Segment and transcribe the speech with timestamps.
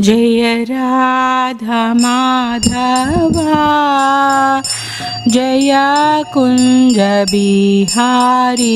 [0.00, 3.62] जय राधा माधवा
[5.32, 5.72] जय
[6.34, 6.98] कुञ्ज
[7.30, 8.70] बिहारी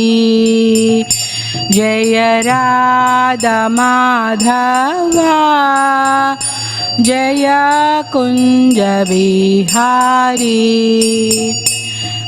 [1.73, 5.39] जय राधा माधवा
[7.09, 7.47] जय
[8.13, 8.79] कुञ्ज
[9.09, 10.55] बिहारी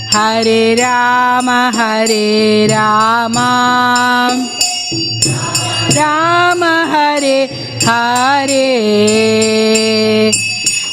[0.13, 2.25] ഹരേ രാമ ഹരേ
[2.71, 3.37] രാമ
[5.97, 7.37] രാമ ഹരേ
[7.85, 8.65] ഹരേ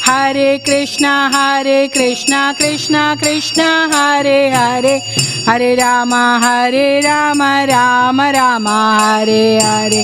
[0.07, 3.61] ഹരേ കൃഷ്ണ ഹരേ കൃഷ്ണ കൃഷ്ണ കൃഷ്ണ
[3.93, 4.95] ഹരേ ഹരേ
[5.49, 6.13] ഹരേ രാമ
[6.45, 7.41] ഹരേ രാമ
[7.71, 8.67] രാമ രാമ
[9.01, 10.03] ഹരേ ഹരേ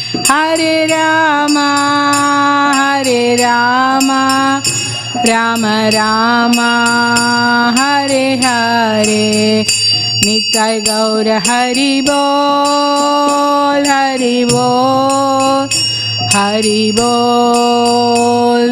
[0.29, 1.57] ഹരേ രാമ
[2.77, 4.09] ഹരേ രാമ
[5.29, 6.59] രാമ രാമ
[7.77, 9.23] ഹരേ ഹരേ.
[10.25, 15.67] നിത്യ ഗൗര ഹരി ബോൾ ഹരി ബോൾ
[16.35, 16.81] ഹരി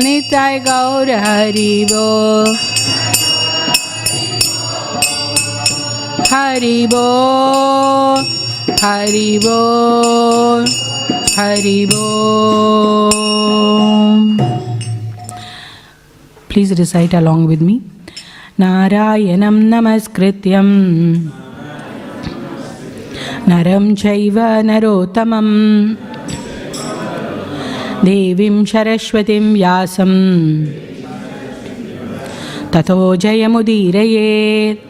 [0.03, 0.38] നിത്യ
[0.68, 2.50] ഗൗര ഹരി ബോൾ
[6.33, 6.77] ഹരി
[8.83, 10.63] ഹരി ബോൾ.
[11.38, 13.12] हरि बोल
[16.49, 17.81] Please recite along with me.
[18.61, 20.69] नारायणं नमस्कृत्यं
[23.49, 24.38] नरं चैव
[24.69, 25.49] नरोत्तमं
[28.05, 30.12] देवीं सरस्वतीं व्यासं
[32.75, 34.87] ततो जयमुदीरयेत्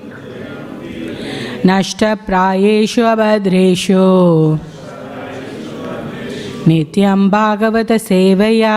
[1.70, 4.04] नष्टप्रायेषु अभद्रेषु
[6.68, 8.76] नित्यं भागवतसेवया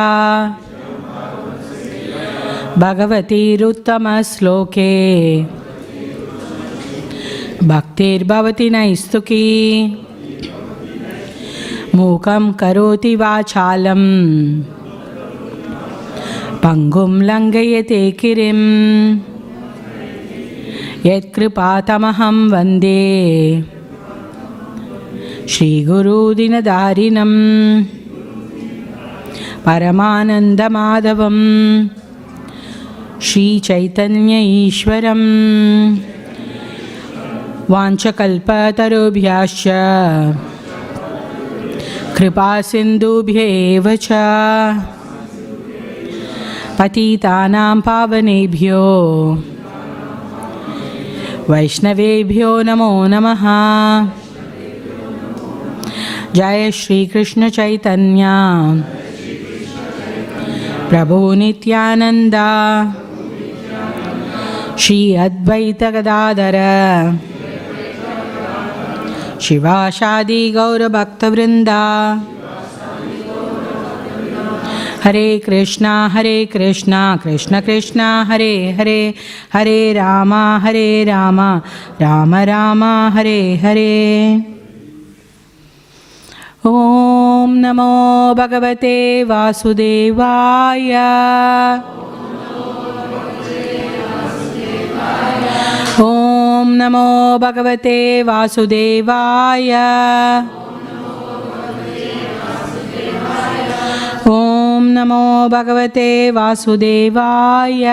[2.84, 4.92] भगवतीरुत्तमश्लोके
[7.70, 9.46] भक्तिर्भवति नैस्तुकी
[11.96, 14.04] मूकं करोति वाचालं
[16.64, 18.62] पङ्गुं लङ्घयते किरिं
[21.06, 23.02] यत्कृपातमहं वन्दे
[25.49, 27.33] श्रीगुरुदिनदारिणं
[29.67, 31.89] परमानन्दमाधवम्।
[33.23, 35.23] श्रीचैतन्य ईश्वरं
[37.71, 39.65] वाञ्छकल्पतरुभ्यश्च।
[42.17, 44.09] कृपासिन्धुभ्य एव च।
[46.79, 48.83] पतितानां पावनेभ्यो।
[51.51, 53.43] वैष्णवेभ्यो नमो नमः
[56.35, 58.37] जय श्रीकृष्णचैतन्या
[60.91, 62.47] प्रभो नित्यानन्दा।
[64.79, 66.57] श्री अद्वैत गदाधर।
[69.41, 71.83] शिवाशादि गौरभक्तवृन्दा
[75.05, 79.15] हरे कृष्णा हरे कृष्णा, कृष्ण कृष्णा, हरे हरे
[79.53, 81.41] हरे राम हरे राम
[82.01, 84.62] राम राम, हरे हरे।
[86.66, 88.96] ॐ नमो भगवते
[89.30, 90.94] वासुदेवाय
[96.06, 97.08] ॐ नमो
[97.44, 97.98] भगवते
[98.30, 99.72] वासुदेवाय
[104.30, 105.24] ॐ नमो
[105.56, 107.86] भगवते वासुदेवाय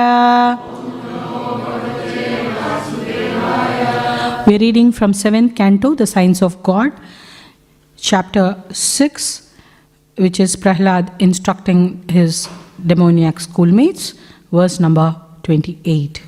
[4.46, 6.93] We're reading from 7th canto, The Signs of God,
[7.99, 9.50] chapter 6,
[10.16, 12.49] which is Prahlad instructing his
[12.87, 14.14] demoniac schoolmates,
[14.52, 16.22] verse number 28.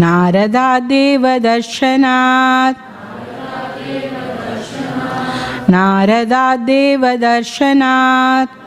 [0.00, 2.76] नारदादेवदर्शनात्।
[5.70, 8.57] नारदादेवदर्शनात्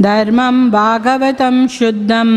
[0.02, 2.30] धर्मं भागवतं शुद्धं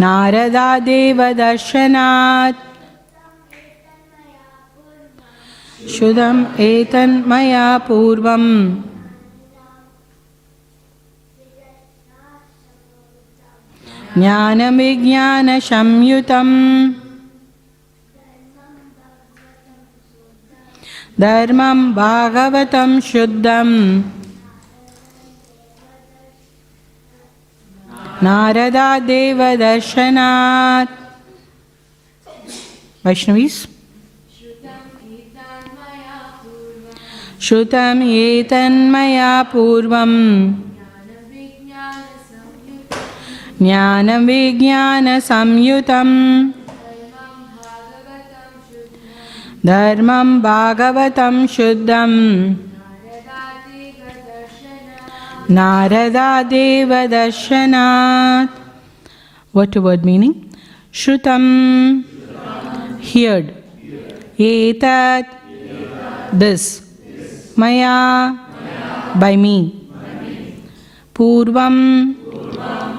[0.00, 2.56] नारदादेवदर्शनात्
[5.88, 8.82] शुद्धम् एतन्मया पूर्वम्।
[14.18, 16.54] ज्ञानविज्ञानसंयुतम्।
[21.20, 24.02] धर्मं भागवतं शुद्धम्
[28.24, 30.92] नारदादेवदर्शनात्
[33.06, 33.60] वैष्णवीस्?
[37.44, 40.18] श्रुतम् एतन्मया पूर्वम्।
[43.62, 46.16] ज्ञानविज्ञानसंयुतम्
[49.66, 52.18] धर्मं भागवतं शुद्धम्
[55.48, 58.48] Naradadeva Darshanat.
[59.52, 60.50] What a word meaning?
[60.92, 62.04] Shrutam,
[63.12, 63.54] heard.
[64.38, 65.26] Etat,
[66.32, 66.82] this.
[67.56, 68.34] Maya,
[69.20, 69.90] by me.
[71.12, 72.16] Purvam,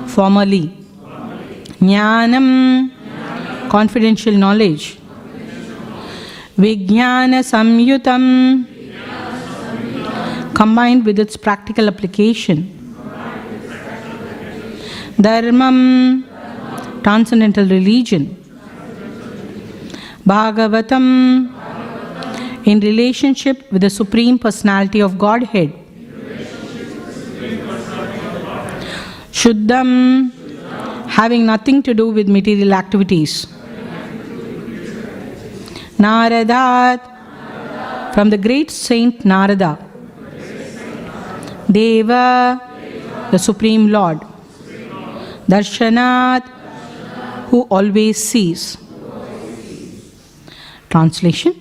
[0.08, 0.72] formerly.
[1.82, 2.92] Jnanam,
[3.70, 5.00] confidential knowledge.
[6.58, 8.66] Vijnana samyutam,
[10.56, 12.72] combined with its practical application.
[15.18, 16.24] Dharmam,
[17.04, 18.36] transcendental religion.
[20.26, 21.52] Bhagavatam,
[22.66, 25.74] in relationship with the Supreme Personality of Godhead.
[29.32, 30.32] Shuddham,
[31.08, 33.46] having nothing to do with material activities.
[35.98, 37.02] Naradat,
[38.14, 39.85] from the great saint Narada.
[41.72, 42.62] Deva,
[43.32, 44.20] the Supreme Lord.
[45.50, 46.44] Darshanat,
[47.50, 48.78] who always sees.
[50.90, 51.54] Translation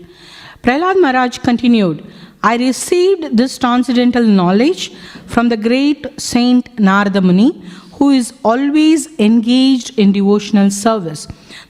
[0.63, 2.05] Prahlad Maharaj continued
[2.43, 4.93] I received this transcendental knowledge
[5.27, 7.63] from the great saint Narada Muni,
[7.95, 11.27] who is always engaged in devotional service.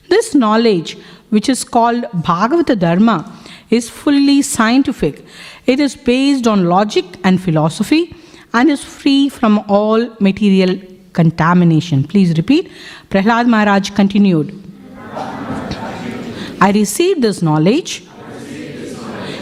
[0.09, 0.99] This knowledge,
[1.31, 3.33] which is called Bhagavata Dharma,
[3.71, 5.25] is fully scientific.
[5.67, 8.17] It is based on logic and philosophy
[8.54, 10.76] and is free from all material
[11.12, 12.04] contamination.
[12.04, 12.70] Please repeat.
[13.11, 14.61] Prahlad Maharaj continued
[16.61, 18.04] I received this knowledge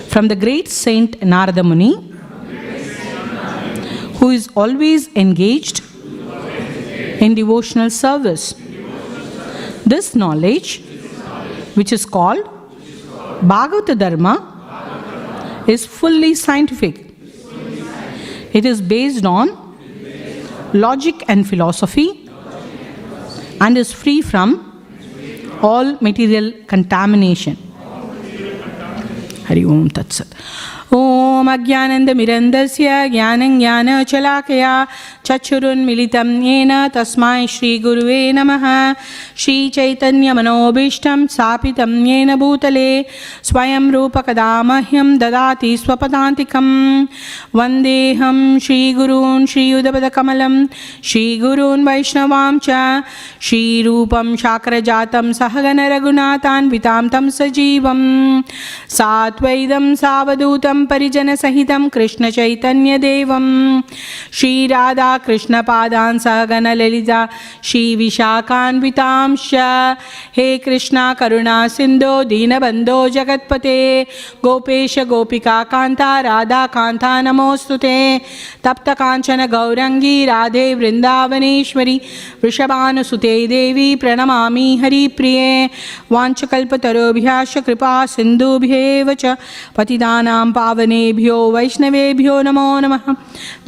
[0.08, 1.92] from the great saint Narada Muni,
[4.18, 5.82] who is always engaged
[7.20, 8.54] in devotional service.
[9.86, 10.82] This knowledge,
[11.74, 12.44] which is called
[13.52, 14.34] Bhagavata Dharma,
[15.68, 17.11] is fully scientific.
[18.52, 19.48] It is based on
[20.74, 22.28] logic and philosophy
[23.60, 24.48] and is free from
[25.62, 27.56] all material contamination.
[29.46, 30.20] Hari Om Tat
[30.93, 34.73] ॐ अज्ञानन्दमिरन्दस्य ज्ञानं ज्ञानचलाकया
[35.27, 38.65] चक्षुरुन्मिलितं येन तस्मै श्रीगुरुवे नमः
[39.43, 42.89] श्रीचैतन्यमनोभीष्टं स्थापितं येन भूतले
[43.49, 46.69] स्वयं रूपकदा मह्यं ददाति स्वपदान्तिकं
[47.59, 50.55] वन्देऽहं श्रीगुरून् श्रीयुधपदकमलं
[51.09, 52.79] श्रीगुरून् वैष्णवां च
[53.49, 58.01] श्रीरूपं शाक्रजातं सहगनरघुनाथान्वितां तं सजीवं
[58.97, 63.80] सात्वैदं सावधूतं परिजनसहितं कृष्णचैतन्यदेवं
[64.32, 67.28] श्रीराधाकृष्णपादान् सहगनललिता
[67.64, 69.50] श्रीविशाखान्वितांश
[70.36, 74.06] हे कृष्णा, करुणा, सिन्धो, दीनबन्धो, जगत्पते।
[74.44, 78.18] गोपेश, गोपिका, कान्ता राधाकान्ता नमोऽस्तु ते।
[78.64, 82.00] तप्तकाञ्चन, गौरङ्गी, राधे, वृन्दावनेश्वरी,
[82.44, 85.70] वृषभानुसुते देवी, प्रणमामि हरिप्रिये।
[86.12, 89.36] वाञ्छकल्पतरुभ्यश्च कृपा, सिन्धुभ्येव च।
[89.76, 93.06] पतितानां पावनेभ्यो वैष्णवेभ्यो नमो नमः।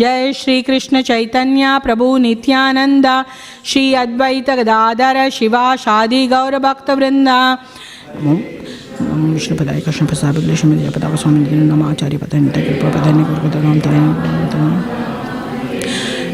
[0.00, 3.06] जय श्री कृष्ण चैतन्य प्रभु नित्यानंद
[3.64, 7.38] श्री अद्वैत गदाधर शिवा शादी गौर भक्त वृंदा
[9.44, 10.34] श्रीपदाय कृष्ण प्रसाद
[11.20, 15.03] स्वामी नम आचार्य कृपा पतन गुरु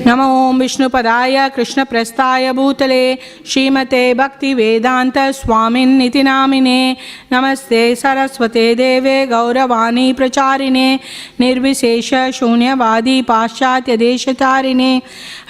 [0.06, 6.96] नमो ॐ विष्णुपदाय कृष्णप्रस्थाय भूतले श्रीमते भक्तिवेदान्त स्वामिन्निति नामिने।
[7.32, 10.98] नमस्ते सरस्वते देवे गौरवाणी प्रचारिणे।
[11.40, 15.00] निर्विशेष शून्यवादी पाश्चात्यदेशतारिणे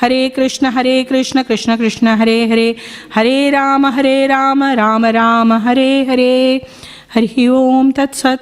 [0.00, 2.76] हरे कृष्ण हरे कृष्ण कृष्ण कृष्ण, हरे हरे।
[3.14, 6.66] हरे राम हरे राम राम राम, हरे हरे।
[7.14, 8.38] हरि ओम तत्सत।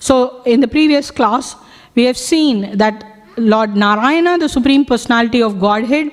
[0.00, 0.14] So,
[0.48, 1.54] in the previous class,
[1.98, 6.10] we have seen that Lord Narayana, the Supreme Personality of Godhead,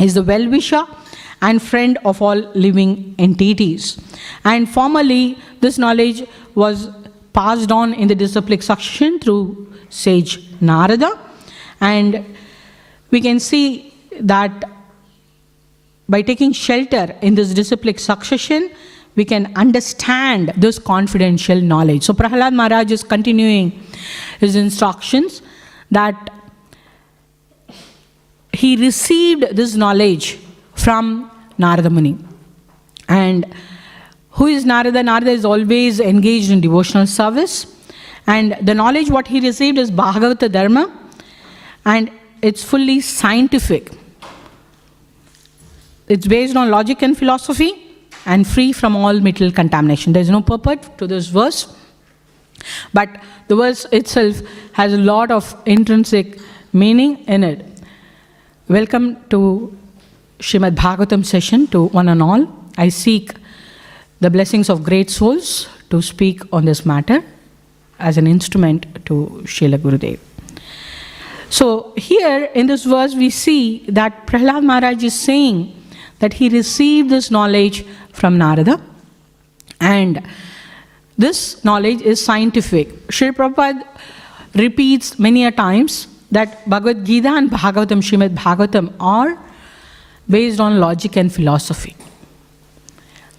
[0.00, 0.84] is the well wisher
[1.42, 4.00] and friend of all living entities.
[4.44, 6.24] And formerly, this knowledge
[6.54, 6.88] was
[7.32, 11.18] passed on in the disciplic succession through sage Narada.
[11.80, 12.36] And
[13.10, 14.64] we can see that
[16.08, 18.70] by taking shelter in this disciplic succession,
[19.14, 22.04] we can understand this confidential knowledge.
[22.04, 23.82] So Prahalad Maharaj is continuing
[24.40, 25.42] his instructions
[25.92, 26.30] that
[28.52, 30.38] he received this knowledge
[30.74, 32.16] from Narada Muni.
[33.08, 33.54] And
[34.30, 35.02] who is Narada?
[35.02, 37.66] Narada is always engaged in devotional service.
[38.26, 40.90] And the knowledge what he received is Bhagavata Dharma.
[41.84, 43.90] And it's fully scientific.
[46.08, 47.70] It's based on logic and philosophy
[48.24, 50.12] and free from all mental contamination.
[50.12, 51.74] There is no purport to this verse,
[52.92, 53.08] but
[53.48, 54.40] the verse itself
[54.72, 56.38] has a lot of intrinsic
[56.72, 57.64] meaning in it.
[58.68, 59.76] Welcome to
[60.38, 62.46] Shrimad Bhagavatam session to one and all.
[62.78, 63.32] I seek
[64.20, 67.22] the blessings of great souls to speak on this matter
[67.98, 70.18] as an instrument to Srila Gurudev.
[71.50, 75.74] So, here in this verse, we see that Prahlad Maharaj is saying
[76.20, 78.80] that he received this knowledge from Narada.
[79.80, 80.22] And
[81.22, 82.88] this knowledge is scientific.
[83.10, 83.86] Sri Prabhupada
[84.54, 89.38] repeats many a times that Bhagavad Gita and Bhagavatam, Srimad Bhagavatam are
[90.28, 91.94] based on logic and philosophy.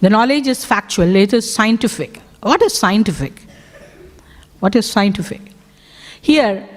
[0.00, 2.20] The knowledge is factual, it is scientific.
[2.42, 3.42] What is scientific?
[4.60, 5.40] What is scientific?
[6.20, 6.68] Here,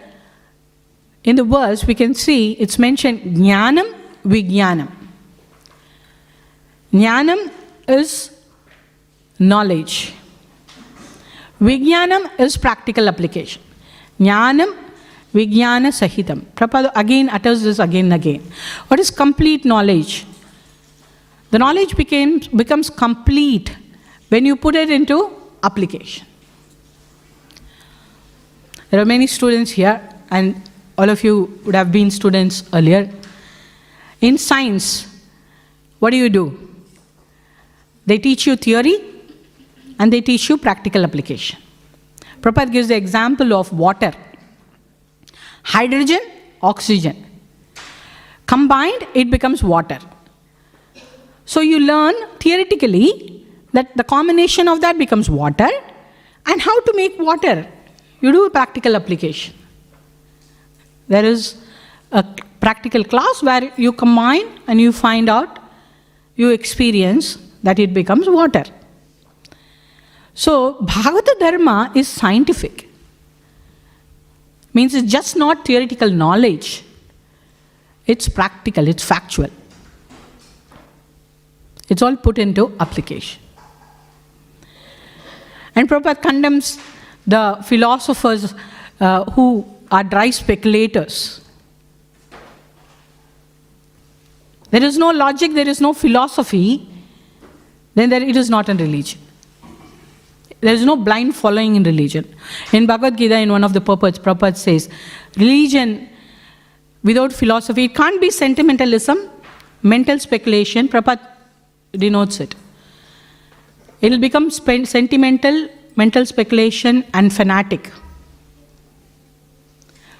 [1.24, 3.94] in the verse, we can see it's mentioned Jnanam,
[4.26, 4.92] Vijnanam.
[6.94, 7.52] Jnanam
[7.88, 8.32] is
[9.40, 10.14] knowledge.
[11.60, 13.62] Vijnanam is practical application.
[14.20, 14.76] Jnanam,
[15.34, 16.42] Vijnana Sahitam.
[16.56, 18.42] Prabhupada again utters this again and again.
[18.88, 20.26] What is complete knowledge?
[21.52, 23.76] The knowledge became, becomes complete
[24.30, 25.32] when you put it into
[25.64, 26.28] application.
[28.90, 30.62] There are many students here, and
[30.98, 33.10] all of you would have been students earlier.
[34.22, 35.08] In science,
[36.00, 36.70] what do you do?
[38.06, 39.17] They teach you theory
[40.00, 41.60] and they teach you practical application.
[42.42, 44.14] Prabhupada gives the example of water,
[45.64, 46.20] hydrogen,
[46.62, 47.26] oxygen.
[48.46, 50.00] Combined, it becomes water.
[51.46, 55.70] So you learn theoretically that the combination of that becomes water
[56.46, 57.68] and how to make water.
[58.22, 59.54] You do a practical application.
[61.08, 61.58] There is
[62.12, 62.24] a
[62.60, 65.60] practical class where you combine and you find out,
[66.36, 68.64] you experience that it becomes water.
[70.38, 72.88] So, Bhagavata Dharma is scientific.
[74.72, 76.84] Means it's just not theoretical knowledge,
[78.06, 79.50] it's practical, it's factual.
[81.90, 83.42] It's all put into application.
[85.74, 86.78] And Prabhupada condemns
[87.26, 88.54] the philosophers
[89.00, 91.42] uh, who are dry speculators.
[94.70, 96.88] There is no logic, there is no philosophy,
[97.96, 99.22] then there, it is not a religion.
[100.60, 102.26] There is no blind following in religion.
[102.74, 104.90] In Bhagavad Gita, in one of the purports, Prabhupada says,
[105.36, 106.10] religion
[107.04, 109.18] without philosophy, it can't be sentimentalism,
[109.84, 110.88] mental speculation.
[110.88, 111.28] Prabhupada
[111.92, 112.56] denotes it.
[114.02, 117.92] It will become sentimental, mental speculation, and fanatic.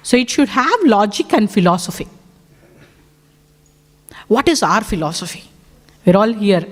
[0.02, 2.08] So it should have logic and philosophy.
[4.28, 5.44] What is our philosophy?
[6.06, 6.66] We're all here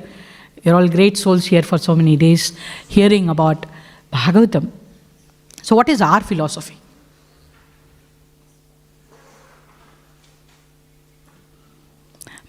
[0.67, 2.53] you're all great souls here for so many days
[2.89, 3.65] hearing about
[4.13, 4.71] Bhagavatam.
[5.63, 6.77] So, what is our philosophy?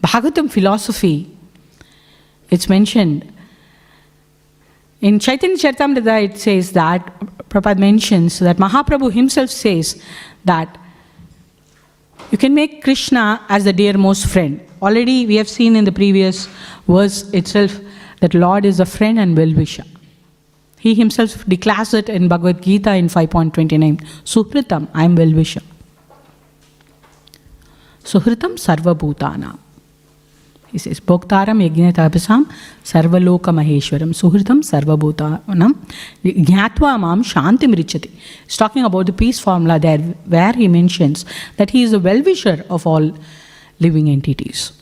[0.01, 1.37] Bhagavatam philosophy,
[2.49, 3.33] it's mentioned
[4.99, 7.13] in Chaitanya Charitamrita, it says that,
[7.49, 10.01] Prabhupada mentions that Mahaprabhu himself says
[10.43, 10.75] that
[12.31, 14.59] you can make Krishna as the dearmost friend.
[14.81, 16.47] Already we have seen in the previous
[16.87, 17.79] verse itself
[18.19, 19.85] that Lord is a friend and well wisher.
[20.79, 25.61] He himself declares it in Bhagavad Gita in 5.29 Suhritam, I am well wisher.
[28.03, 29.57] Suhritam Sarvabhutana.
[30.71, 32.51] He says, Bhoktaram Yajnatapasam
[32.83, 35.73] Sarvaloka Maheshwaram Suhritam Sarvabhutanam
[36.23, 38.11] Jnatva Mam Shantim Richati.
[38.45, 41.25] He's talking about the peace formula there where he mentions
[41.55, 43.13] that he is a well wisher of all
[43.79, 44.76] living entities.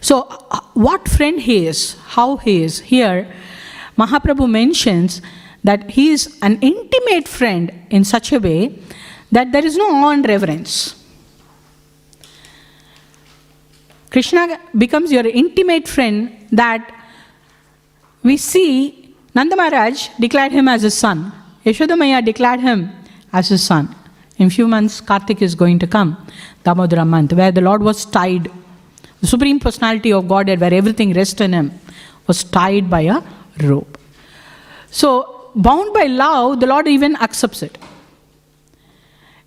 [0.00, 3.32] So, uh, what friend he is, how he is, here
[3.98, 5.20] Mahaprabhu mentions
[5.64, 8.78] that he is an intimate friend in such a way
[9.32, 10.94] that there is no awe and reverence.
[14.10, 16.94] Krishna becomes your intimate friend that
[18.22, 21.32] we see Nanda Maharaj declared him as his son.
[21.64, 22.90] Yashodamaya declared him
[23.32, 23.94] as his son.
[24.38, 26.16] In few months, Kartik is going to come,
[26.64, 28.50] Damodara month, where the Lord was tied.
[29.20, 31.72] The Supreme Personality of Godhead, where everything rests in Him,
[32.26, 33.22] was tied by a
[33.62, 33.98] rope.
[34.90, 37.78] So, bound by love, the Lord even accepts it.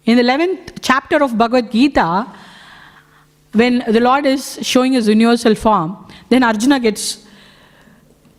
[0.05, 2.27] In the 11th chapter of Bhagavad Gita,
[3.53, 7.25] when the Lord is showing his universal form, then Arjuna gets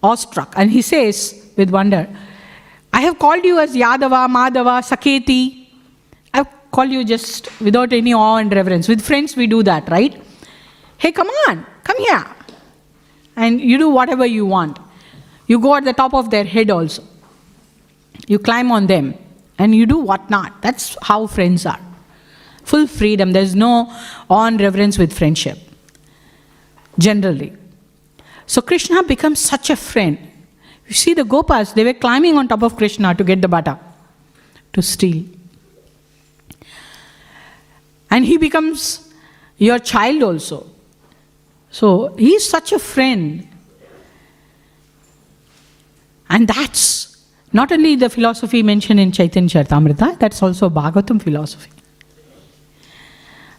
[0.03, 2.09] awestruck and he says with wonder,
[2.93, 5.69] I have called you as Yadava, Madhava, Saketi.
[6.35, 8.89] I've called you just without any awe and reverence.
[8.89, 10.22] With friends, we do that, right?
[11.03, 12.25] Hey, come on, come here.
[13.35, 14.79] And you do whatever you want.
[15.49, 17.03] You go at the top of their head also.
[18.29, 19.19] You climb on them
[19.59, 20.63] and you do what not.
[20.63, 21.81] That's how friends are.
[22.63, 23.33] Full freedom.
[23.33, 23.93] There's no
[24.31, 25.59] on reverence with friendship.
[27.01, 27.53] Generally.
[28.47, 30.17] So Krishna becomes such a friend.
[30.87, 33.77] You see the Gopas, they were climbing on top of Krishna to get the butter,
[34.73, 35.25] to steal.
[38.09, 39.13] And he becomes
[39.59, 40.69] your child also.
[41.73, 43.49] So he is such a friend.
[46.29, 47.17] And that's
[47.53, 51.71] not only the philosophy mentioned in Chaitanya Charitamrita, that's also Bhagavatam philosophy.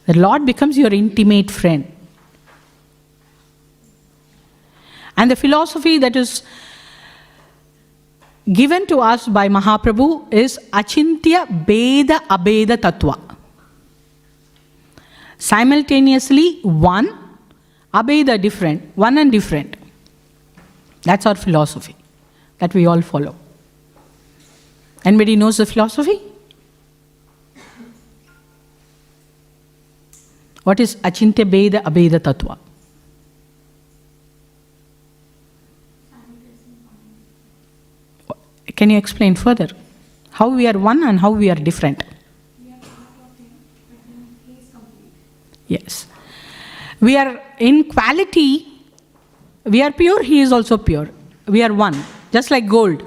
[0.06, 1.92] The Lord becomes your intimate friend.
[5.18, 6.44] And the philosophy that is
[8.52, 13.20] given to us by Mahaprabhu is Achintya Bheda Abheda Tattva.
[15.38, 17.23] Simultaneously, one,
[17.94, 19.76] Abheda different, one and different.
[21.04, 21.96] That's our philosophy
[22.58, 23.36] that we all follow.
[25.06, 26.20] Anybody knows the philosophy?
[30.64, 32.58] What is Achintya Bheda Abheda Tattva?
[38.76, 39.68] Can you explain further?
[40.32, 42.04] How we are one and how we are different?
[45.68, 46.08] Yes.
[47.04, 48.66] We are in quality,
[49.66, 51.10] we are pure, he is also pure.
[51.46, 53.04] We are one, just like gold.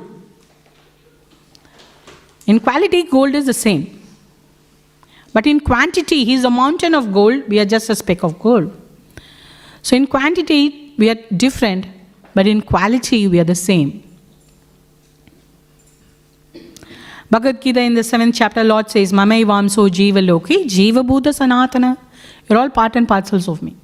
[2.47, 4.03] In quality, gold is the same.
[5.33, 8.39] But in quantity, he is a mountain of gold, we are just a speck of
[8.39, 8.71] gold.
[9.81, 11.87] So in quantity, we are different,
[12.35, 14.03] but in quality, we are the same.
[17.31, 21.97] Bhagavad Gita in the seventh chapter, Lord says, Mamai Vamso Jiva Loki, Jiva Buddha Sanatana.
[22.47, 23.75] You're all part and parcels of me.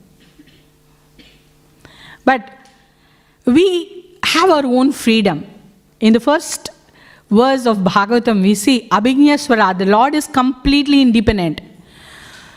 [2.24, 2.50] But
[3.44, 5.46] we have our own freedom.
[6.00, 6.70] In the first
[7.30, 11.60] verse of Bhagavatam, we see Abhignaswara, the Lord is completely independent.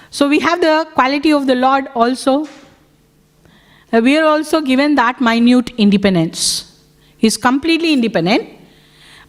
[0.09, 2.47] So we have the quality of the Lord also.
[3.91, 6.81] Uh, we are also given that minute independence.
[7.17, 8.49] He's completely independent,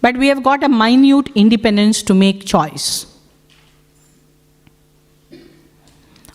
[0.01, 3.07] but we have got a minute independence to make choice.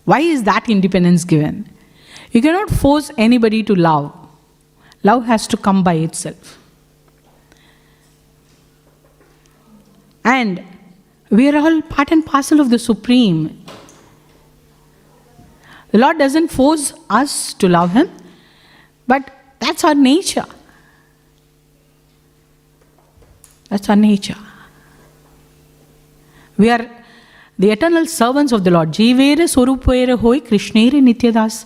[0.05, 1.70] Why is that independence given?
[2.31, 4.13] You cannot force anybody to love.
[5.03, 6.57] Love has to come by itself.
[10.23, 10.63] And
[11.29, 13.65] we are all part and parcel of the Supreme.
[15.91, 18.09] The Lord doesn't force us to love Him,
[19.07, 20.45] but that's our nature.
[23.69, 24.37] That's our nature.
[26.57, 26.89] We are
[27.57, 28.91] the eternal servants of the Lord.
[28.91, 31.65] Jivere Sorupere Hoi Krishnere Nityadas.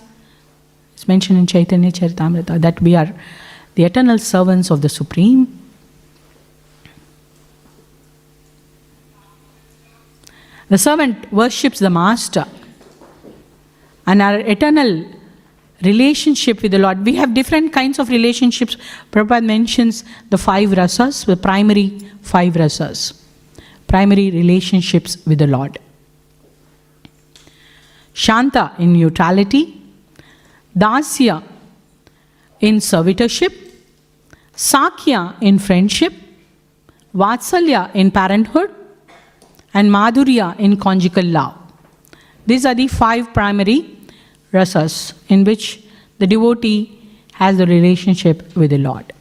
[0.96, 3.14] It's mentioned in Chaitanya Charitamrita that we are
[3.76, 5.62] the eternal servants of the Supreme.
[10.70, 12.46] The servant worships the master.
[14.08, 15.06] And our eternal
[15.84, 17.06] relationship with the Lord.
[17.06, 18.78] We have different kinds of relationships.
[19.12, 23.22] Prabhupada mentions the five rasas, the primary five rasas,
[23.88, 25.78] primary relationships with the Lord.
[28.14, 29.82] Shanta in neutrality,
[30.78, 31.44] Dasya
[32.60, 33.54] in servitorship,
[34.54, 36.14] Sakhya in friendship,
[37.14, 38.74] Vatsalya in parenthood,
[39.74, 41.56] and Madhurya in conjugal love.
[42.46, 43.98] These are the five primary
[44.54, 45.84] rasas in which
[46.20, 46.92] the devotee
[47.34, 49.12] has a relationship with the Lord.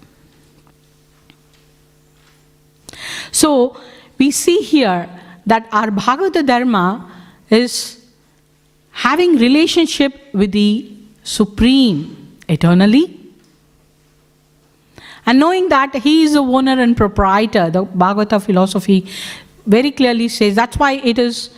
[3.33, 3.81] So
[4.19, 5.09] we see here
[5.47, 7.11] that our Bhagavata Dharma
[7.51, 8.05] is
[8.93, 10.91] having relationship with the
[11.25, 13.21] Supreme eternally
[15.27, 19.07] and knowing that he is the owner and proprietor the bhagavata philosophy
[19.67, 21.51] very clearly says that's why it is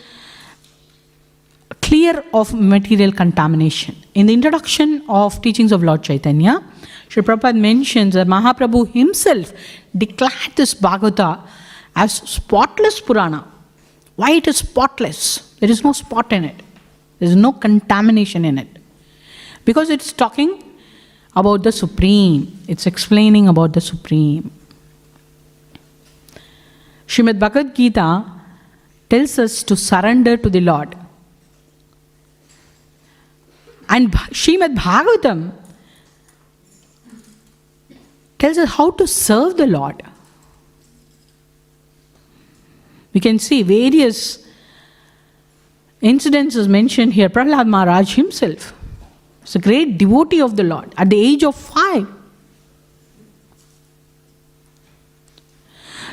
[1.86, 3.94] clear of material contamination.
[4.14, 6.62] In the introduction of teachings of Lord Chaitanya,
[7.08, 9.52] Sri Prabhupada mentions that Mahaprabhu himself
[9.96, 11.40] declared this Bhagavata
[11.94, 13.44] as spotless Purana.
[14.16, 15.54] Why it is spotless?
[15.60, 16.56] There is no spot in it.
[17.18, 18.75] There is no contamination in it.
[19.66, 20.62] Because it's talking
[21.34, 22.58] about the Supreme.
[22.68, 24.50] It's explaining about the Supreme.
[27.06, 28.24] Shrimad Bhagavad Gita
[29.10, 30.96] tells us to surrender to the Lord.
[33.88, 35.52] And Srimad Bhagavatam
[38.38, 40.02] tells us how to serve the Lord.
[43.12, 44.46] We can see various
[46.02, 47.28] incidences mentioned here.
[47.28, 48.75] Prahlad Maharaj himself
[49.46, 52.06] is a great devotee of the Lord at the age of five.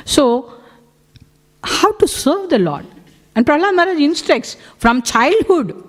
[0.04, 0.52] So,
[1.62, 2.86] how to serve the Lord?
[3.34, 5.82] And Prahlad Maharaj instructs from childhood.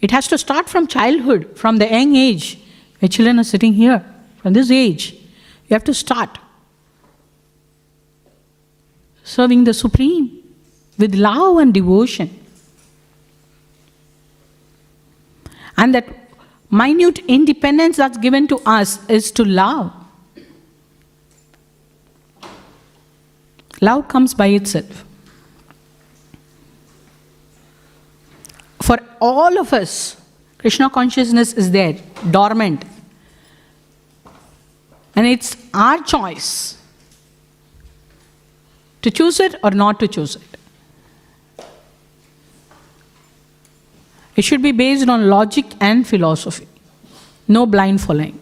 [0.00, 2.58] It has to start from childhood, from the young age.
[3.00, 4.04] The children are sitting here,
[4.36, 5.12] from this age.
[5.12, 6.38] You have to start
[9.24, 10.42] serving the Supreme
[10.98, 12.45] with love and devotion.
[15.76, 16.08] And that
[16.70, 19.92] minute independence that's given to us is to love.
[23.80, 25.04] Love comes by itself.
[28.80, 30.20] For all of us,
[30.58, 31.98] Krishna consciousness is there,
[32.30, 32.84] dormant.
[35.14, 36.78] And it's our choice
[39.02, 40.55] to choose it or not to choose it.
[44.36, 46.68] It should be based on logic and philosophy,
[47.48, 48.38] no blind following.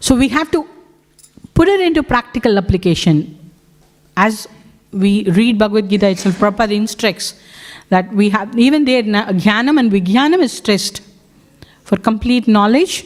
[0.00, 0.68] So we have to
[1.54, 3.38] put it into practical application.
[4.16, 4.46] As
[4.92, 7.34] we read Bhagavad Gita itself, Prabhupada instructs
[7.88, 11.00] that we have, even there, Jnanam and Vijnanam is stressed.
[11.82, 13.04] For complete knowledge,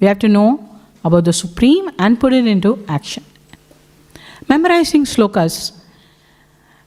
[0.00, 0.68] we have to know
[1.04, 3.24] about the Supreme and put it into action.
[4.48, 5.72] Memorizing slokas.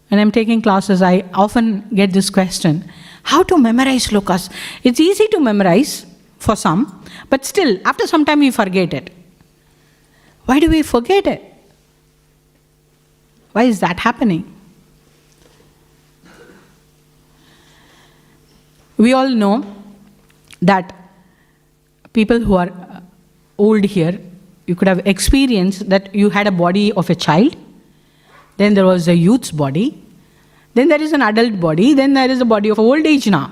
[0.07, 2.89] When I'm taking classes, I often get this question
[3.23, 4.49] how to memorize slokas?
[4.83, 6.05] It's easy to memorize
[6.39, 9.11] for some, but still, after some time, we forget it.
[10.45, 11.43] Why do we forget it?
[13.51, 14.55] Why is that happening?
[18.97, 19.63] We all know
[20.61, 20.95] that
[22.13, 22.71] people who are
[23.57, 24.19] old here
[24.69, 27.55] you could have experienced that you had a body of a child,
[28.57, 29.87] then there was a youth's body,
[30.75, 33.51] then there is an adult body, then there is a body of old age now.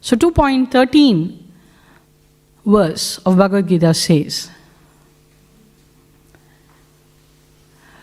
[0.00, 1.38] So 2.13
[2.64, 4.50] verse of Bhagavad Gita says,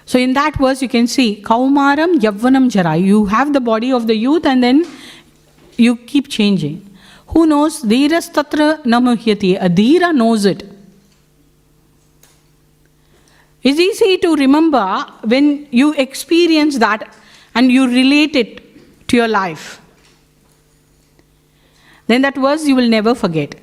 [0.05, 2.97] So in that verse you can see Kaumaram Yauvanam Jara.
[2.97, 4.85] You have the body of the youth and then
[5.77, 6.89] you keep changing.
[7.27, 7.83] Who knows?
[7.83, 9.57] Dhiras tatra namuhyati.
[9.59, 10.63] A dhira knows it.
[13.63, 17.15] It's easy to remember when you experience that
[17.55, 19.79] and you relate it to your life.
[22.07, 23.55] Then that verse you will never forget.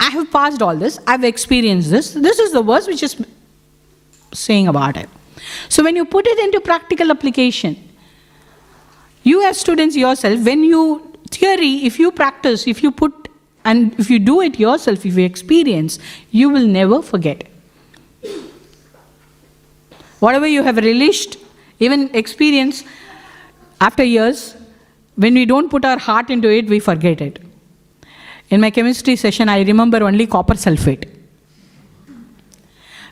[0.00, 2.12] I have passed all this, I've experienced this.
[2.12, 3.16] This is the verse which is
[4.32, 5.08] saying about it.
[5.68, 7.83] So when you put it into practical application,
[9.24, 13.28] you, as students yourself, when you theory, if you practice, if you put,
[13.64, 15.98] and if you do it yourself, if you experience,
[16.30, 17.44] you will never forget.
[20.20, 21.38] Whatever you have relished,
[21.80, 22.84] even experience,
[23.80, 24.56] after years,
[25.16, 27.40] when we don't put our heart into it, we forget it.
[28.50, 31.08] In my chemistry session, I remember only copper sulfate.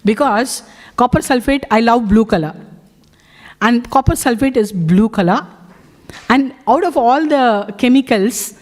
[0.05, 0.63] Because
[0.97, 2.55] copper sulfate, I love blue color.
[3.61, 5.47] And copper sulfate is blue color
[6.29, 8.59] and out of all the chemicals,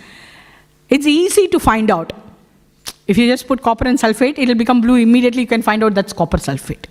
[0.89, 2.13] it's easy to find out.
[3.07, 5.43] If you just put copper and sulfate, it'll become blue immediately.
[5.43, 6.85] You can find out that's copper sulfate.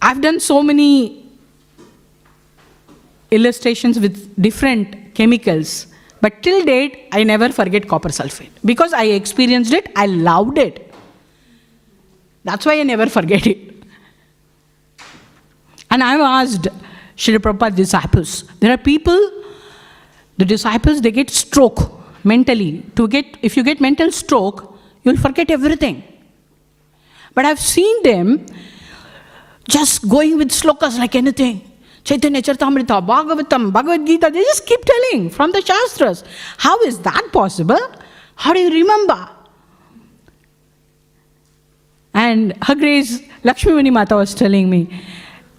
[0.00, 1.26] I've done so many
[3.30, 5.86] illustrations with different chemicals,
[6.20, 10.92] but till date, I never forget copper sulfate because I experienced it, I loved it.
[12.44, 13.74] That's why I never forget it.
[15.90, 16.68] And I've asked
[17.16, 18.44] Srila Prabhupada disciples.
[18.60, 19.30] There are people,
[20.36, 22.82] the disciples, they get stroke mentally.
[22.96, 26.02] To get, if you get mental stroke, you'll forget everything.
[27.34, 28.46] But I've seen them
[29.68, 31.70] just going with slokas like anything.
[32.04, 36.22] Chaitanya Charitamrita, Bhagavatam, Bhagavad Gita, they just keep telling from the Shastras.
[36.58, 37.80] How is that possible?
[38.36, 39.30] How do you remember?
[42.12, 45.02] And her grace, Lakshmi Mata was telling me,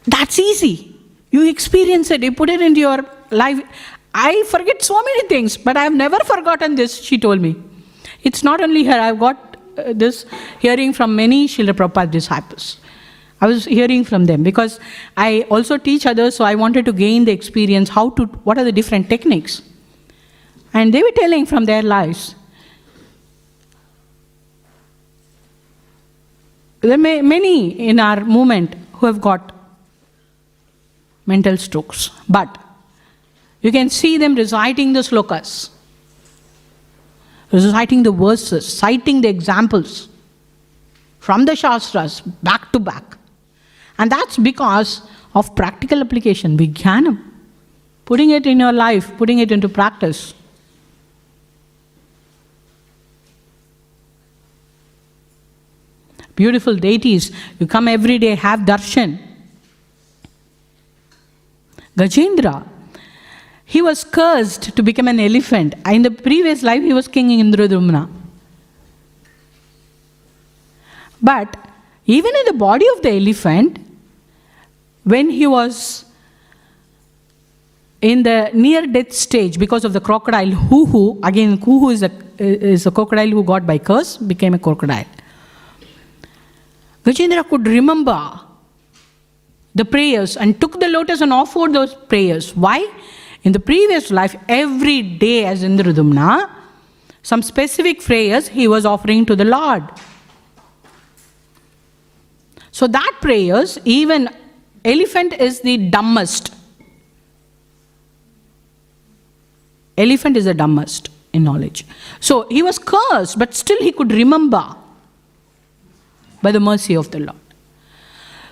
[0.06, 0.95] that's easy.
[1.36, 3.00] You experience it, you put it into your
[3.32, 3.62] life.
[4.14, 7.56] I forget so many things, but I've never forgotten this, she told me.
[8.24, 10.26] It's not only her, I've got uh, this
[10.60, 12.78] hearing from many Srila Prabhupada disciples.
[13.42, 14.80] I was hearing from them because
[15.18, 18.64] I also teach others, so I wanted to gain the experience how to, what are
[18.64, 19.62] the different techniques.
[20.74, 22.36] And they were telling from their lives.
[26.80, 29.52] There are ma- many in our movement who have got
[31.26, 32.58] mental strokes, but
[33.62, 35.70] you can see them reciting the slokas,
[37.52, 40.08] reciting the verses, citing the examples
[41.20, 43.18] from the Shastras back to back.
[43.98, 45.02] And that's because
[45.34, 47.32] of practical application, vijnanam.
[48.06, 50.36] Putting it in your life, putting it into practice.
[56.36, 59.18] Beautiful deities, you come every day, have darshan.
[61.98, 62.68] Gajendra,
[63.66, 65.76] he was cursed to become an elephant.
[65.86, 68.10] Ah, in the previous life, he was King Indradyumna.
[71.22, 71.58] But
[72.06, 73.80] even in the body of the elephant,
[75.04, 76.06] when he was
[78.02, 82.86] in the near death stage because of the crocodile Huhu, again, Huhu is a, is
[82.86, 85.06] a crocodile who got by curse, became a crocodile.
[87.04, 88.42] Gajendra could remember
[89.76, 92.56] the prayers and took the lotus and offered those prayers.
[92.56, 92.90] Why?
[93.44, 96.50] In the previous life, every day as Indradyumna,
[97.22, 99.84] some specific prayers he was offering to the Lord.
[102.72, 104.30] So that prayers, even
[104.84, 106.54] elephant is the dumbest.
[109.98, 111.86] Elephant is the dumbest in knowledge.
[112.20, 114.76] So he was cursed, but still he could remember
[116.42, 117.45] by the mercy of the Lord.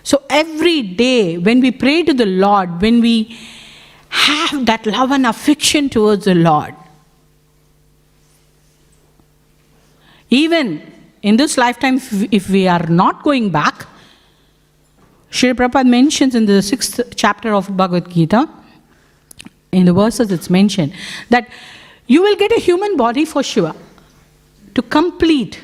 [0.03, 3.37] So every day when we pray to the Lord, when we
[4.09, 6.75] have that love and affection towards the Lord,
[10.29, 10.81] even
[11.21, 13.87] in this lifetime, if- we are not going back,
[15.29, 18.47] Sri Prabhupada mentions in the sixth chapter of Bhagavad Gita,
[19.71, 20.93] in the verses it's mentioned,
[21.29, 21.47] that
[22.07, 23.75] you will get a human body for Shiva
[24.75, 25.59] to complete.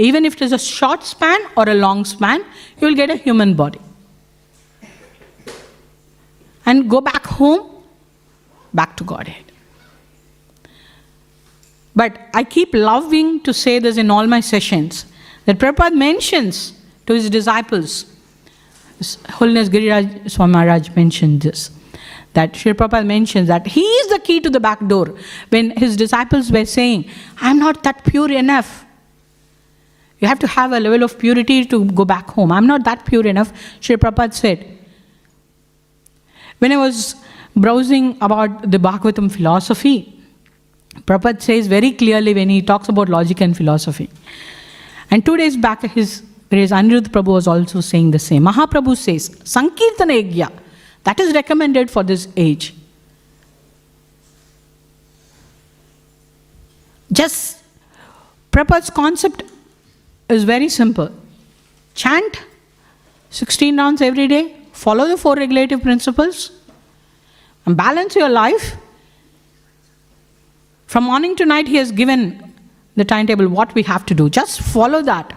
[0.00, 2.40] Even if it is a short span or a long span,
[2.80, 3.80] you will get a human body.
[6.64, 7.84] And go back home,
[8.72, 9.44] back to Godhead.
[11.94, 15.04] But I keep loving to say this in all my sessions
[15.44, 16.72] that Prabhupada mentions
[17.06, 18.06] to his disciples.
[19.28, 21.70] Holiness Giriraj Swami Maharaj mentioned this.
[22.32, 25.14] That Sri Prabhupada mentions that he is the key to the back door.
[25.50, 28.86] When his disciples were saying, I'm not that pure enough.
[30.20, 32.52] You have to have a level of purity to go back home.
[32.52, 33.52] I'm not that pure enough.
[33.80, 34.78] Sri Prabhupada said,
[36.58, 37.16] when I was
[37.56, 40.22] browsing about the Bhagavatam philosophy,
[41.06, 44.10] Prabhupada says very clearly when he talks about logic and philosophy.
[45.10, 48.44] And two days back, his Grace Anirudh Prabhu was also saying the same.
[48.44, 50.52] Mahaprabhu says, Sankirtana Yagya,
[51.04, 52.74] that is recommended for this age.
[57.10, 57.62] Just
[58.52, 59.44] Prabhupada's concept
[60.32, 61.10] is very simple.
[61.94, 62.44] Chant
[63.30, 66.50] 16 rounds every day, follow the four regulative principles,
[67.64, 68.76] and balance your life.
[70.86, 72.54] From morning to night, he has given
[72.96, 74.28] the timetable what we have to do.
[74.28, 75.32] Just follow that.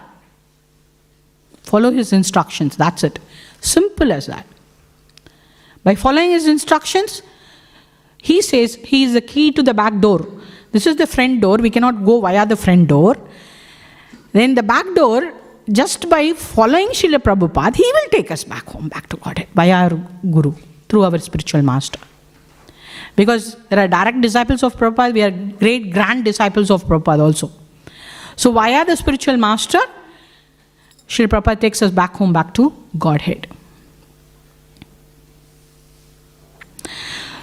[1.62, 2.76] Follow his instructions.
[2.76, 3.18] That's it.
[3.60, 4.46] Simple as that.
[5.84, 7.22] By following his instructions,
[8.18, 10.26] he says he is the key to the back door.
[10.72, 11.58] This is the front door.
[11.58, 13.16] We cannot go via the front door.
[14.34, 15.32] Then the back door,
[15.70, 19.70] just by following Srila Prabhupada, he will take us back home, back to Godhead, by
[19.70, 19.90] our
[20.36, 20.52] Guru,
[20.88, 22.00] through our spiritual master.
[23.16, 27.50] Because there are direct disciples of Prabhupada, we are great grand disciples of Prabhupada also.
[28.34, 29.78] So via the spiritual master,
[31.06, 33.46] Srila Prabhupada takes us back home, back to Godhead.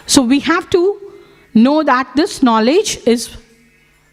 [0.08, 1.14] So we have to
[1.54, 3.30] know that this knowledge is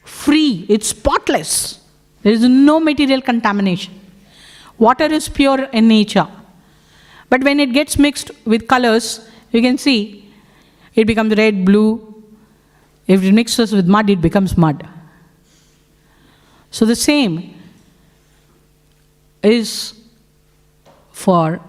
[0.05, 1.81] free, it's spotless.
[2.29, 3.99] There is no material contamination.
[4.77, 6.27] Water is pure in nature.
[7.31, 10.31] But when it gets mixed with colors, you can see
[10.95, 12.23] it becomes red, blue.
[13.07, 14.87] If it mixes with mud, it becomes mud.
[16.71, 17.55] So the same
[19.43, 19.95] is
[21.11, 21.63] for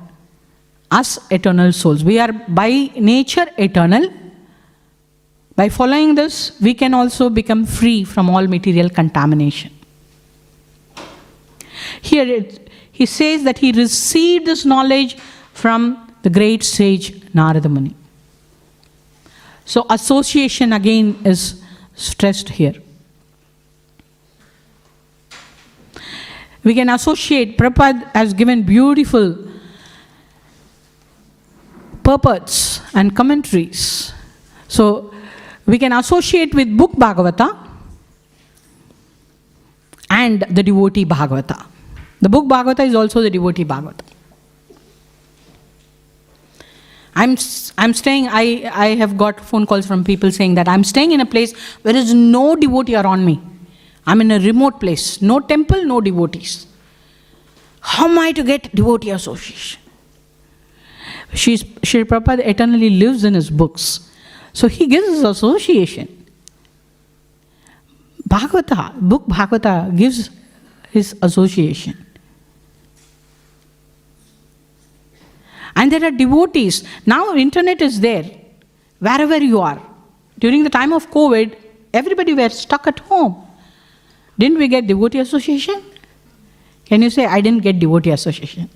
[0.92, 2.04] us eternal souls.
[2.04, 4.12] We are by nature eternal.
[5.56, 9.79] By following this, we can also become free from all material contamination.
[12.02, 15.18] Here it, he says that he received this knowledge
[15.54, 17.96] from the great sage Narada Muni.
[19.66, 21.62] So, association again is
[21.96, 22.76] stressed here.
[26.64, 29.38] We can associate, Prabhupada has given beautiful
[32.04, 34.14] purports and commentaries.
[34.68, 35.14] So,
[35.66, 37.56] we can associate with book Bhagavata
[40.10, 41.66] and the devotee Bhagavata.
[42.22, 44.02] The book Bhagavata is also the devotee Bhagavata.
[47.16, 47.38] I'm,
[47.78, 51.20] I'm staying, I, I have got phone calls from people saying that I'm staying in
[51.20, 53.42] a place where there is no devotee around me.
[54.06, 56.66] I'm in a remote place, no temple, no devotees.
[57.82, 59.82] How am I to get devotee association?
[61.34, 64.10] She's, Sri Prabhupada eternally lives in his books.
[64.54, 66.26] So he gives his association.
[68.28, 70.30] Bhagavata, book Bhagavata gives
[70.92, 72.06] his association.
[75.80, 76.84] And there are devotees.
[77.06, 78.26] Now internet is there,
[79.00, 79.82] wherever you are.
[80.38, 81.56] During the time of COVID,
[81.94, 83.36] everybody were stuck at home.
[84.38, 85.82] Didn't we get devotee association?
[86.86, 88.70] Can you say, I didn't get devotee association?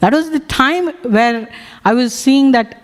[0.00, 1.48] That was the time where
[1.84, 2.82] I was seeing that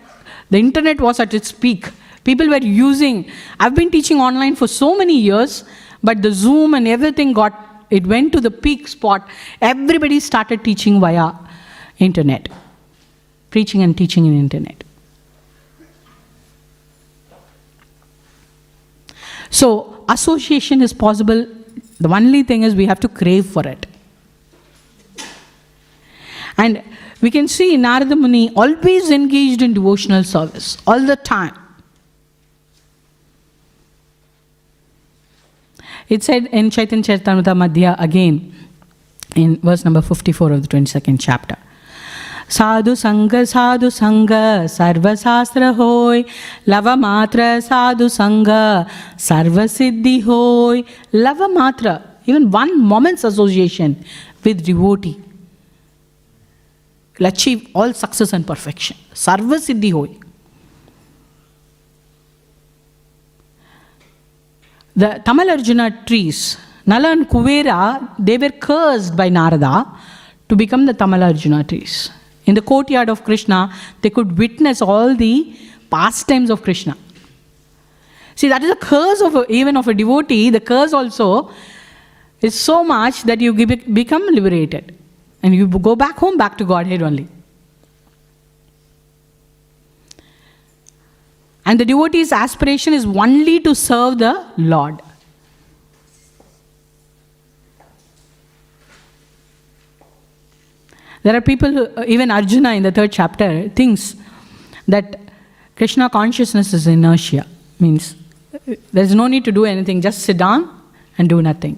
[0.49, 1.89] the internet was at its peak.
[2.23, 5.65] People were using, I've been teaching online for so many years,
[6.01, 7.53] but the Zoom and everything got,
[7.89, 9.27] it went to the peak spot.
[9.61, 11.33] Everybody started teaching via
[11.99, 12.47] internet,
[13.51, 14.83] preaching and teaching in internet.
[19.49, 21.45] So, association is possible
[22.01, 23.85] the only thing is we have to crave for it.
[26.57, 26.83] And
[27.21, 31.55] we can see Narada Muni always engaged in devotional service, all the time.
[36.09, 38.53] It said in Chaitanya Charitamrita Madhya again,
[39.35, 41.55] in verse number 54 of the 22nd chapter.
[42.57, 44.31] साधु संग साधु संग
[44.77, 46.23] सर्वशास्त्र होय
[46.69, 48.47] लव मात्र साधु संग
[49.29, 50.81] सर्व सिद्धि होय
[51.57, 53.95] matra even one moment's association
[54.43, 55.17] with devotee
[57.19, 60.09] will achieve all success and perfection sarva siddhi hoy
[64.95, 66.39] the tamal arjuna trees
[66.93, 67.81] nala and kuvera
[68.29, 69.75] they were cursed by narada
[70.49, 71.95] to become the tamal arjuna trees
[72.45, 75.55] in the courtyard of Krishna, they could witness all the
[75.89, 76.97] pastimes of Krishna.
[78.35, 80.49] See, that is a curse of a, even of a devotee.
[80.49, 81.51] The curse also
[82.41, 84.97] is so much that you become liberated
[85.43, 87.27] and you go back home, back to Godhead only.
[91.65, 95.01] And the devotee's aspiration is only to serve the Lord.
[101.23, 104.15] There are people, who, uh, even Arjuna in the third chapter thinks
[104.87, 105.19] that
[105.75, 107.45] Krishna consciousness is inertia.
[107.79, 108.15] Means
[108.91, 110.69] there's no need to do anything, just sit down
[111.17, 111.77] and do nothing.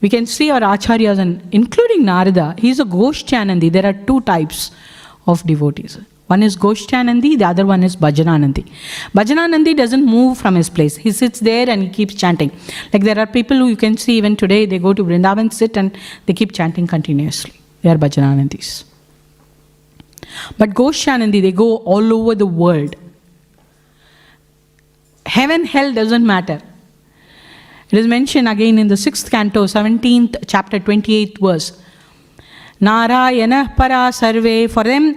[0.00, 3.72] We can see our acharyas, and including Narada, he's a Goshtyanandi.
[3.72, 4.70] There are two types
[5.26, 5.98] of devotees.
[6.26, 8.68] One is Goshtyanandi, the other one is Bhajananandi.
[9.14, 10.96] Bhajananandi doesn't move from his place.
[10.96, 12.50] He sits there and he keeps chanting.
[12.92, 15.76] Like there are people who you can see even today, they go to Vrindavan, sit
[15.76, 15.96] and
[16.26, 17.52] they keep chanting continuously.
[17.82, 18.84] They are Bhajananandis.
[20.58, 22.96] But Goshtyanandi, they go all over the world.
[25.26, 26.60] Heaven, hell doesn't matter.
[27.90, 31.80] It is mentioned again in the sixth canto, 17th chapter, 28th verse.
[32.80, 34.68] Narayana para sarve.
[34.70, 35.16] For them,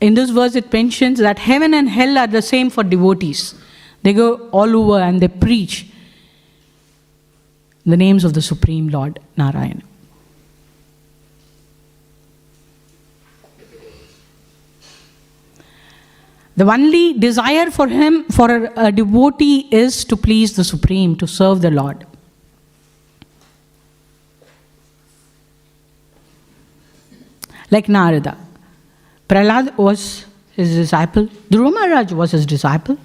[0.00, 3.54] in this verse, it mentions that heaven and hell are the same for devotees.
[4.02, 5.86] They go all over and they preach
[7.84, 9.82] the names of the Supreme Lord Narayana.
[16.56, 21.60] The only desire for him, for a, devotee, is to please the Supreme, to serve
[21.60, 22.04] the Lord.
[27.70, 28.47] Like Narada.
[29.28, 32.98] Prahlad was his disciple, Dhruva Maharaj was his disciple.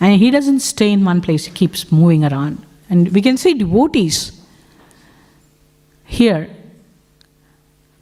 [0.00, 2.64] And he doesn't stay in one place, he keeps moving around.
[2.88, 4.40] And we can see devotees
[6.04, 6.48] here.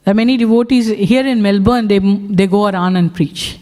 [0.03, 3.59] There are many devotees here in Melbourne, they, they go around and preach.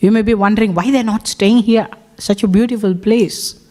[0.00, 1.88] You may be wondering why they're not staying here,
[2.18, 3.62] such a beautiful place,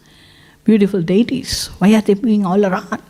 [0.64, 1.68] beautiful deities.
[1.78, 3.02] Why are they being all around?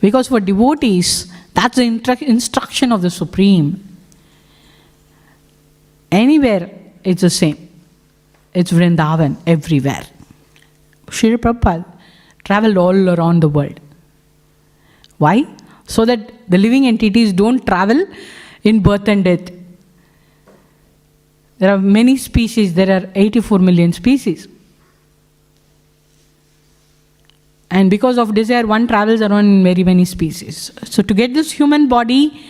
[0.00, 3.84] Because for devotees, that's the instru- instruction of the Supreme.
[6.10, 6.70] Anywhere,
[7.04, 7.68] it's the same.
[8.54, 10.04] It's Vrindavan everywhere.
[11.10, 11.84] Sri Prabhupada
[12.44, 13.80] traveled all around the world.
[15.18, 15.46] Why?
[15.86, 18.06] So that the living entities don't travel
[18.62, 19.50] in birth and death.
[21.58, 24.46] There are many species, there are 84 million species.
[27.70, 30.70] And because of desire, one travels around in very many species.
[30.84, 32.40] So, to get this human body,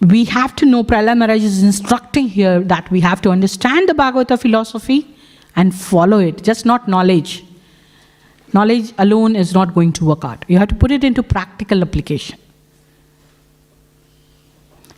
[0.00, 3.92] we have to know Prahlad Maharaj is instructing here that we have to understand the
[3.92, 5.06] Bhagavata philosophy
[5.56, 7.44] and follow it, just not knowledge.
[8.52, 10.44] Knowledge alone is not going to work out.
[10.48, 12.38] You have to put it into practical application.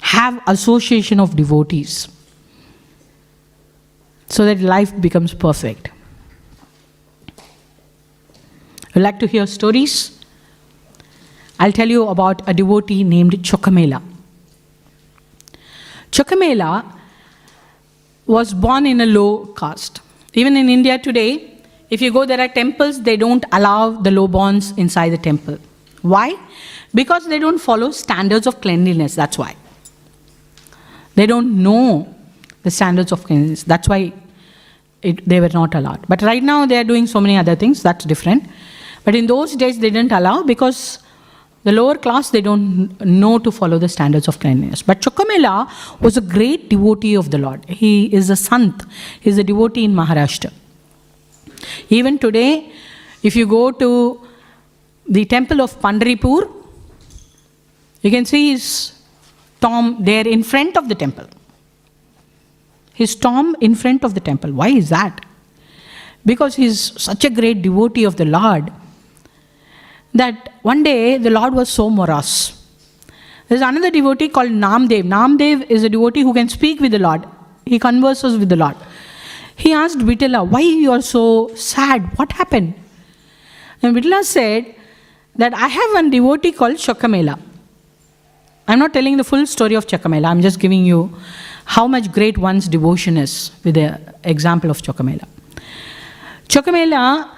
[0.00, 2.08] Have association of devotees
[4.28, 5.90] so that life becomes perfect.
[8.94, 10.18] You like to hear stories?
[11.58, 14.02] I'll tell you about a devotee named Chokamela.
[16.10, 16.84] Chokamela
[18.26, 20.00] was born in a low caste.
[20.34, 21.50] Even in India today,
[21.90, 25.58] if you go, there are temples, they don't allow the low borns inside the temple.
[26.02, 26.36] Why?
[26.94, 29.56] Because they don't follow standards of cleanliness, that's why.
[31.14, 32.14] They don't know
[32.62, 34.12] the standards of cleanliness, that's why
[35.02, 36.06] it, they were not allowed.
[36.08, 38.44] But right now they are doing so many other things, that's different.
[39.04, 40.98] But in those days they didn't allow because
[41.64, 44.82] the lower class they don't know to follow the standards of cleanliness.
[44.82, 45.68] But Chokamela
[46.00, 47.64] was a great devotee of the Lord.
[47.68, 48.84] He is a sant,
[49.20, 50.52] he is a devotee in Maharashtra.
[51.88, 52.72] Even today,
[53.22, 54.20] if you go to
[55.08, 56.50] the temple of Pandharipur,
[58.02, 58.92] you can see his
[59.60, 61.26] tomb there in front of the temple.
[62.94, 64.52] His tomb in front of the temple.
[64.52, 65.24] Why is that?
[66.26, 68.72] Because he's such a great devotee of the Lord
[70.14, 72.58] that one day the Lord was so morose.
[73.48, 75.02] There's another devotee called Namdev.
[75.02, 77.24] Namdev is a devotee who can speak with the Lord.
[77.66, 78.76] He converses with the Lord.
[79.56, 82.02] He asked Vitala, Why you are so sad?
[82.18, 82.74] What happened?
[83.82, 84.74] And Vitala said
[85.36, 87.38] that I have one devotee called Chokamela.
[88.68, 90.26] I'm not telling the full story of Chakamela.
[90.26, 91.14] I'm just giving you
[91.64, 95.26] how much great one's devotion is with the example of Chakamela.
[96.48, 97.28] Chakamela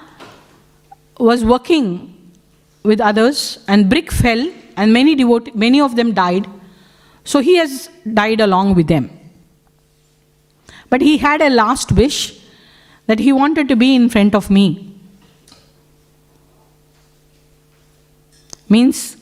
[1.19, 2.14] was working
[2.85, 6.47] with others, and brick fell, and many, devot- many of them died.
[7.25, 9.11] So he has died along with them.
[10.91, 12.39] But he had a last wish
[13.07, 14.91] that he wanted to be in front of me.
[18.69, 19.17] Means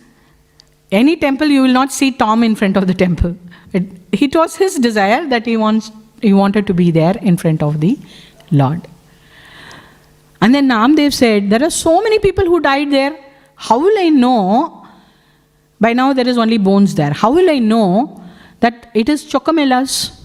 [0.91, 3.37] any temple you will not see Tom in front of the temple.
[3.73, 5.91] It, it was his desire that he wants
[6.21, 7.99] he wanted to be there in front of the
[8.51, 8.83] Lord.
[10.41, 13.19] And then Namdev said, There are so many people who died there.
[13.69, 14.87] How will I know?
[15.81, 17.13] By now there is only bones there.
[17.13, 18.21] How will I know
[18.59, 20.23] that it is Chokamela's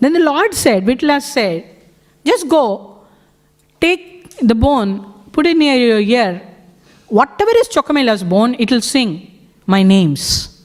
[0.00, 1.64] Then the Lord said, Vitla said,
[2.24, 3.00] just go,
[3.80, 4.90] take the bone,
[5.32, 6.42] put it near your ear.
[7.08, 10.62] Whatever is Chokamela's bone, it will sing my names.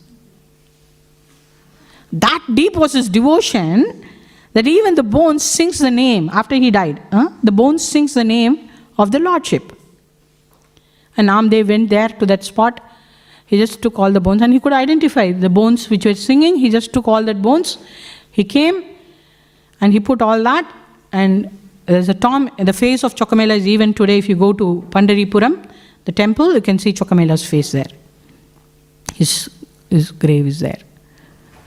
[2.11, 4.05] That deep was his devotion
[4.53, 7.01] that even the bone sings the name after he died.
[7.11, 7.29] Huh?
[7.41, 8.69] The bone sings the name
[9.01, 9.73] of the Lordship.
[11.17, 12.79] And Namdev went there to that spot.
[13.45, 16.55] He just took all the bones and he could identify the bones which were singing.
[16.55, 17.77] He just took all that bones.
[18.31, 18.83] He came
[19.81, 20.71] and he put all that,
[21.11, 21.49] and
[21.87, 25.69] there's a tomb, the face of Chokamela is even today, if you go to Pandaripuram,
[26.05, 27.91] the temple, you can see Chokamela's face there.
[29.15, 29.49] His,
[29.89, 30.77] his grave is there,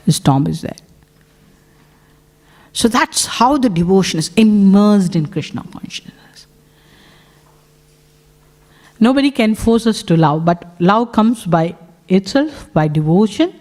[0.05, 0.77] his tomb is there.
[2.71, 6.15] So that's how the devotion is immersed in Krishna consciousness.
[8.99, 11.75] Nobody can force us to love, but love comes by
[12.07, 13.53] itself, by devotion,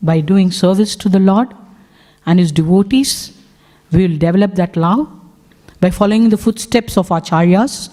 [0.00, 1.54] by doing service to the Lord
[2.26, 3.32] and His devotees
[3.92, 5.08] we will develop that love
[5.80, 7.90] by following the footsteps of acharyas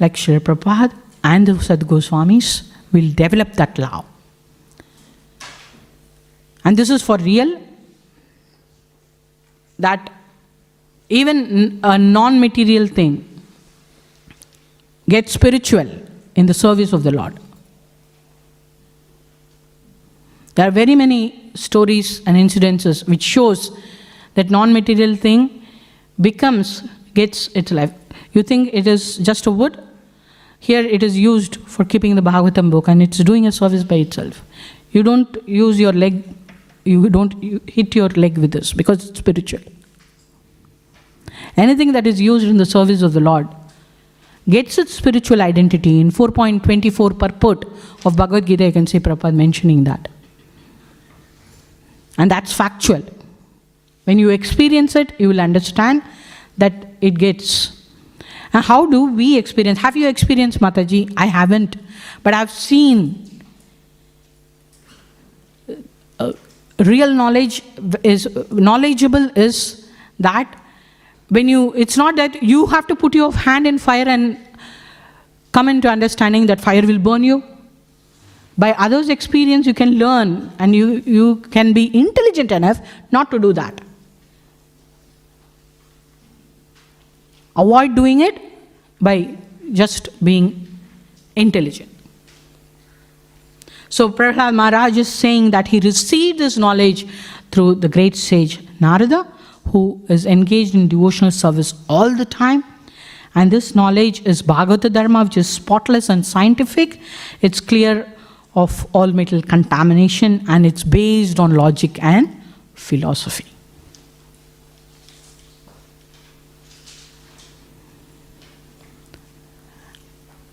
[0.00, 2.70] like Srila Prabhupada and the Sadgoswamis.
[2.92, 4.04] We'll develop that love.
[6.64, 7.60] And this is for real
[9.78, 10.10] that
[11.08, 13.35] even a non material thing
[15.08, 15.88] gets spiritual
[16.34, 17.38] in the service of the Lord.
[20.54, 23.76] There are very many stories and incidences which shows
[24.34, 25.62] that non-material thing
[26.20, 26.82] becomes,
[27.14, 27.92] gets its life.
[28.32, 29.82] You think it is just a wood?
[30.58, 33.96] Here it is used for keeping the Bhagavatam book and it's doing a service by
[33.96, 34.42] itself.
[34.92, 36.24] You don't use your leg,
[36.84, 39.60] you don't you hit your leg with this because it's spiritual.
[41.56, 43.48] Anything that is used in the service of the Lord
[44.48, 47.64] gets its spiritual identity in 4.24 purport
[48.04, 48.66] of Bhagavad Gita.
[48.66, 50.08] You can see Prabhupada mentioning that.
[52.18, 53.02] And that's factual.
[54.04, 56.02] When you experience it, you will understand
[56.58, 57.90] that it gets.
[58.52, 59.80] And how do we experience?
[59.80, 61.12] Have you experienced Mataji?
[61.16, 61.76] I haven't,
[62.22, 63.42] but I've seen
[66.18, 66.32] uh,
[66.78, 67.62] real knowledge
[68.02, 69.90] is knowledgeable is
[70.20, 70.62] that
[71.28, 74.38] when you it's not that you have to put your hand in fire and
[75.52, 77.42] come into understanding that fire will burn you.
[78.58, 83.38] By others experience you can learn and you, you can be intelligent enough not to
[83.38, 83.80] do that.
[87.54, 88.40] Avoid doing it
[89.00, 89.36] by
[89.72, 90.66] just being
[91.34, 91.90] intelligent.
[93.88, 97.06] So Prahlad Maharaj is saying that he received this knowledge
[97.50, 99.26] through the great sage Narada,
[99.72, 102.64] who is engaged in devotional service all the time.
[103.34, 107.00] And this knowledge is Bhagavata Dharma, which is spotless and scientific.
[107.42, 108.10] It's clear
[108.54, 112.42] of all metal contamination and it's based on logic and
[112.74, 113.44] philosophy.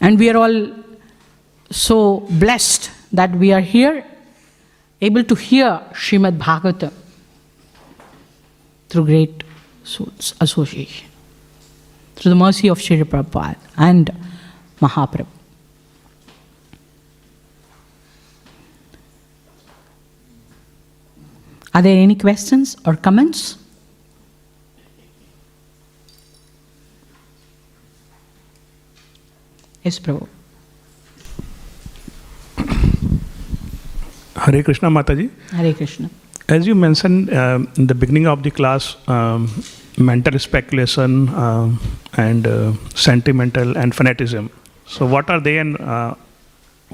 [0.02, 0.76] And we are all
[1.72, 4.06] so blessed that we are here
[5.00, 6.92] able to hear Srimad Bhagavatam
[8.94, 9.44] through great
[9.84, 11.08] souls association,
[12.16, 14.12] through the mercy of Sri Prabhupada and
[14.80, 15.26] Mahaprabhu.
[21.74, 23.58] Are there any questions or comments?
[29.84, 30.28] Yes, Prabhu.
[34.36, 35.32] Hare Krishna Mataji.
[35.50, 36.12] Hare Krishna.
[36.50, 39.50] As you mentioned um, in the beginning of the class, um,
[39.98, 41.80] mental speculation um,
[42.18, 44.50] and uh, sentimental and fanaticism.
[44.86, 46.16] So, what are they and uh,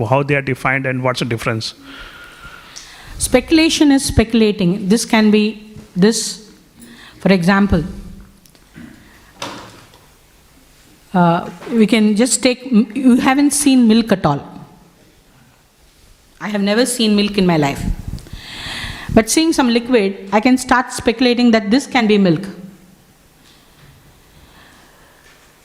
[0.08, 1.74] how they are defined, and what's the difference?
[3.18, 4.88] Speculation is speculating.
[4.88, 6.52] This can be this,
[7.20, 7.84] for example,
[11.14, 14.46] uh, we can just take, you haven't seen milk at all.
[16.40, 17.84] I have never seen milk in my life.
[19.14, 22.46] But seeing some liquid, I can start speculating that this can be milk.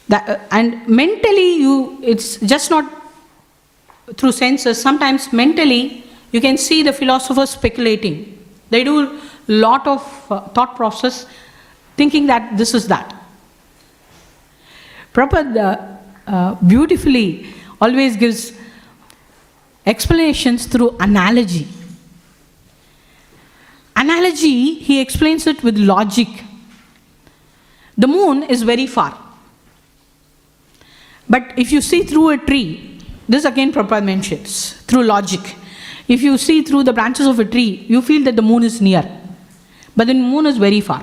[0.08, 2.90] That, uh, and mentally, you, it's just not
[4.16, 4.80] through senses.
[4.80, 8.38] Sometimes mentally, you can see the philosophers speculating.
[8.70, 11.26] They do lot of uh, thought process,
[11.96, 13.14] thinking that this is that.
[15.12, 17.46] Prabhupada uh, beautifully
[17.80, 18.52] always gives
[19.86, 21.68] explanations through analogy.
[23.96, 26.28] Analogy, he explains it with logic.
[27.96, 29.18] The moon is very far.
[31.28, 35.56] But if you see through a tree, this again Prabhupada mentions, through logic.
[36.06, 38.80] If you see through the branches of a tree, you feel that the moon is
[38.80, 39.04] near.
[39.96, 41.02] But the moon is very far.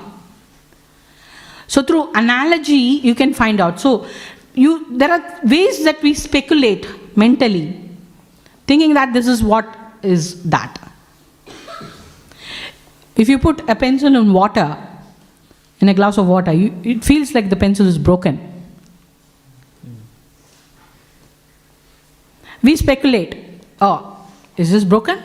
[1.66, 3.80] So through analogy, you can find out.
[3.80, 4.06] So
[4.54, 6.86] you, there are ways that we speculate
[7.16, 7.90] mentally,
[8.66, 9.66] thinking that this is what
[10.02, 10.91] is that.
[13.16, 14.76] If you put a pencil in water,
[15.80, 18.48] in a glass of water, you, it feels like the pencil is broken.
[22.62, 23.36] We speculate.
[23.80, 25.20] Oh, is this broken?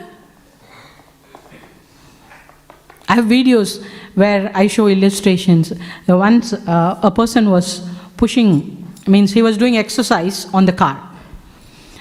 [3.08, 3.82] I have videos
[4.14, 5.72] where I show illustrations.
[6.06, 11.07] Once uh, a person was pushing, means he was doing exercise on the car.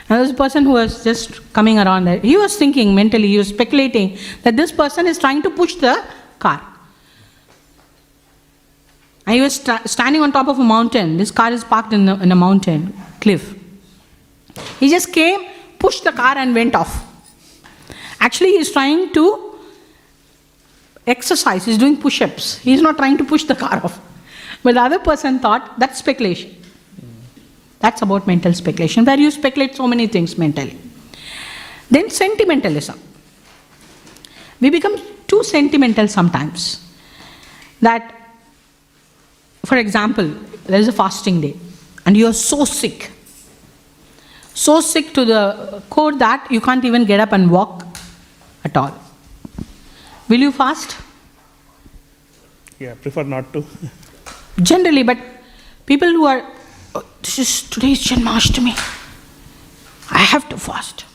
[0.09, 2.19] And a person who was just coming around there.
[2.19, 6.03] He was thinking mentally, he was speculating that this person is trying to push the
[6.39, 6.61] car.
[9.25, 11.17] And he was sta- standing on top of a mountain.
[11.17, 13.53] This car is parked in, the, in a mountain cliff.
[14.79, 15.45] He just came,
[15.77, 17.03] pushed the car, and went off.
[18.21, 19.55] Actually, he's trying to
[21.05, 22.57] exercise, he's doing push ups.
[22.59, 23.99] He's not trying to push the car off.
[24.63, 26.55] But the other person thought that's speculation.
[27.79, 30.77] That's about mental speculation, where you speculate so many things mentally.
[31.89, 32.99] Then sentimentalism.
[34.59, 34.97] We become
[35.27, 36.83] too sentimental sometimes.
[37.81, 38.13] That,
[39.63, 40.27] for example,
[40.65, 41.55] there is a fasting day,
[42.05, 43.11] and you are so sick.
[44.53, 47.85] So sick to the core that you can't even get up and walk
[48.63, 48.93] at all.
[50.27, 50.97] Will you fast?
[52.79, 53.63] Yeah, prefer not to.
[54.61, 55.17] Generally, but
[55.85, 56.43] people who are,
[56.95, 58.75] "Oh, this is today's Janmashtami,
[60.11, 61.05] I have to fast.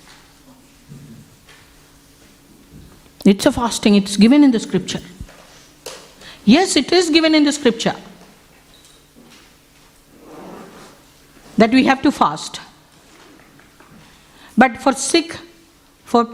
[3.24, 5.00] It's a fasting, it's given in the scripture.
[6.44, 7.94] Yes, it is given in the scripture.
[11.62, 12.60] that we have to fast.
[14.56, 15.36] But for sick,
[16.04, 16.28] for,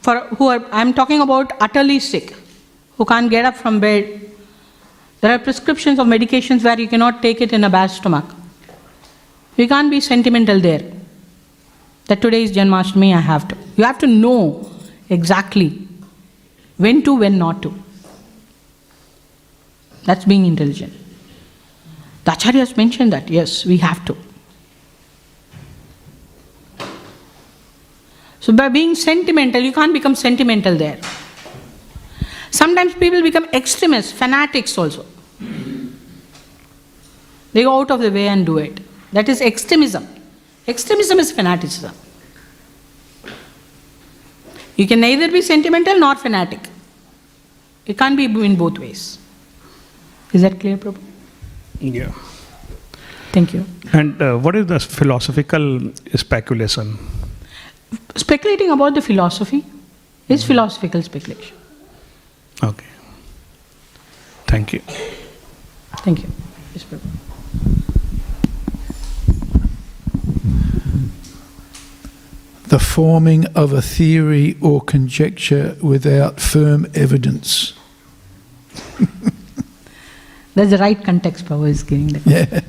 [0.00, 2.34] for who are, I'm talking about utterly sick,
[2.96, 4.30] who can't get up from bed,
[5.20, 8.24] there are prescriptions of medications where you cannot take it in a bad stomach.
[9.60, 10.82] You can't be sentimental there.
[12.06, 13.56] That today is Janmashtami, I have to.
[13.76, 14.70] You have to know
[15.10, 15.86] exactly
[16.78, 17.74] when to, when not to.
[20.04, 20.94] That's being intelligent.
[22.24, 24.16] The Acharyas mentioned that, yes, we have to.
[28.40, 30.98] So, by being sentimental, you can't become sentimental there.
[32.50, 35.04] Sometimes people become extremists, fanatics also.
[37.52, 38.79] They go out of the way and do it.
[39.12, 40.06] That is extremism.
[40.66, 41.94] Extremism is fanaticism.
[44.76, 46.60] You can neither be sentimental nor fanatic.
[47.86, 49.18] It can't be in both ways.
[50.32, 51.00] Is that clear, Prabhu?
[51.80, 52.12] Yeah.
[53.32, 53.64] Thank you.
[53.92, 56.98] And uh, what is the philosophical speculation?
[58.16, 59.64] Speculating about the philosophy
[60.28, 61.56] is philosophical speculation.
[62.62, 62.86] Okay.
[64.46, 64.80] Thank you.
[65.98, 66.28] Thank you.
[66.74, 67.29] Yes, Prabhu.
[72.70, 77.72] The forming of a theory or conjecture without firm evidence.
[80.54, 82.08] That's the right context Prabhu is giving.
[82.08, 82.60] The Yeah.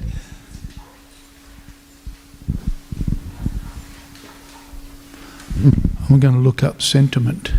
[6.10, 7.54] I'm going to look up sentiment.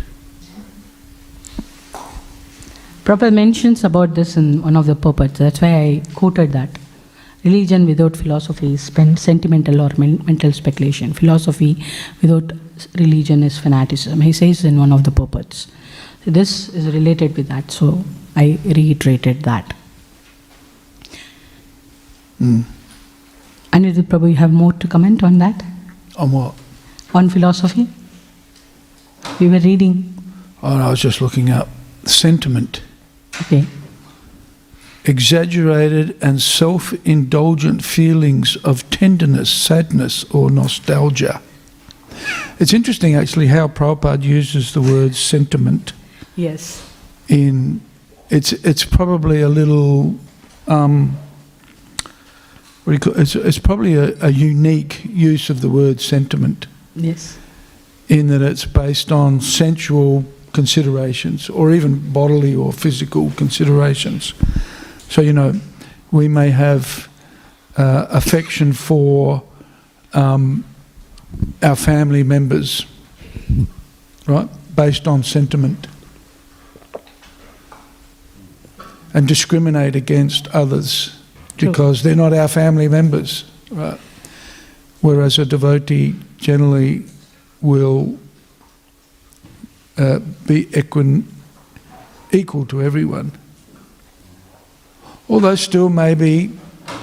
[3.05, 5.39] Prabhupada mentions about this in one of the purports.
[5.39, 6.69] That's why I quoted that.
[7.43, 11.13] Religion without philosophy is sentimental or men- mental speculation.
[11.13, 11.83] Philosophy
[12.21, 12.53] without
[12.95, 14.21] religion is fanaticism.
[14.21, 15.67] He says in one of the purports.
[16.25, 18.03] This is related with that, so
[18.35, 19.73] I reiterated that.
[22.41, 22.63] Mm.
[23.73, 25.63] Anirudh Prabhu, you have more to comment on that?
[26.17, 26.53] On what?
[27.13, 27.87] On philosophy?
[29.39, 30.13] We were reading.
[30.61, 31.67] Oh, I was just looking up
[32.05, 32.81] sentiment.
[33.41, 33.65] Okay.
[35.05, 41.41] Exaggerated and self indulgent feelings of tenderness, sadness, or nostalgia.
[42.59, 45.91] It's interesting actually how Prabhupada uses the word sentiment
[46.37, 46.81] Yes.
[47.27, 47.81] in
[48.29, 50.15] it's it's probably a little
[50.67, 51.17] um,
[52.85, 56.67] what do you call it's it's probably a, a unique use of the word sentiment
[56.95, 57.37] Yes.
[58.07, 60.23] in that it's based on sensual
[60.53, 64.33] considerations or even bodily or physical considerations.
[65.09, 65.53] So you know,
[66.11, 67.07] we may have
[67.77, 69.43] uh, affection for
[70.13, 70.63] um,
[71.61, 72.85] our family members,
[74.27, 75.87] right, based on sentiment.
[79.13, 81.19] and discriminate against others
[81.57, 83.99] because they're not our family members, right?
[85.01, 87.05] Whereas a devotee generally
[87.61, 88.17] will
[89.97, 91.25] uh, be equin-
[92.31, 93.31] equal to everyone,
[95.33, 96.51] although still may be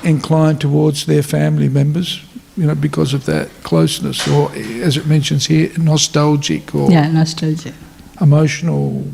[0.05, 2.23] inclined towards their family members,
[2.57, 7.73] you know, because of that closeness, or as it mentions here, nostalgic or Yeah, nostalgia.
[8.21, 9.05] emotional.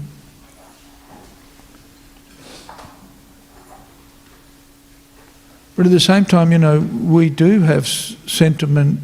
[5.76, 9.00] But at the same time, you know, we do have sentiment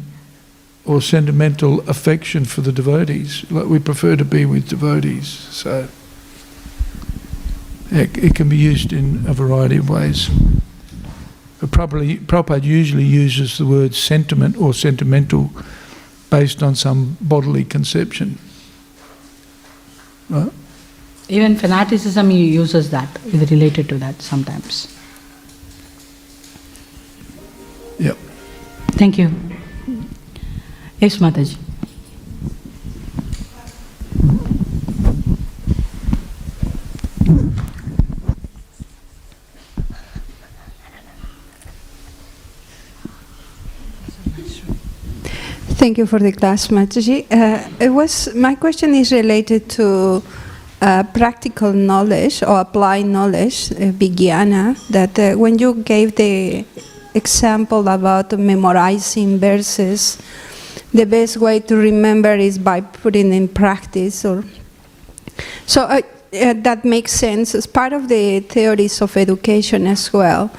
[0.85, 3.49] or sentimental affection for the devotees.
[3.51, 5.87] Like we prefer to be with devotees, so
[7.93, 10.29] it, it can be used in a variety of ways.
[11.59, 15.51] But probably, Prabhupada usually uses the word sentiment or sentimental
[16.29, 18.37] based on some bodily conception.
[20.29, 20.51] Right?
[21.29, 24.87] Even fanaticism he uses that, is related to that sometimes.
[27.99, 28.17] Yep.
[28.97, 29.31] Thank you.
[30.99, 31.57] Yes, Mataji.
[45.83, 47.27] Thank you for the class, Mataji.
[47.29, 50.23] Uh, it was my question is related to
[50.81, 54.75] uh, practical knowledge or applied knowledge, uh.
[54.91, 56.63] That uh, when you gave the
[57.13, 60.19] example about memorizing verses,
[60.93, 64.23] the best way to remember is by putting in practice.
[64.23, 64.45] Or
[65.65, 65.99] so uh,
[66.31, 70.49] uh, that makes sense as part of the theories of education as well.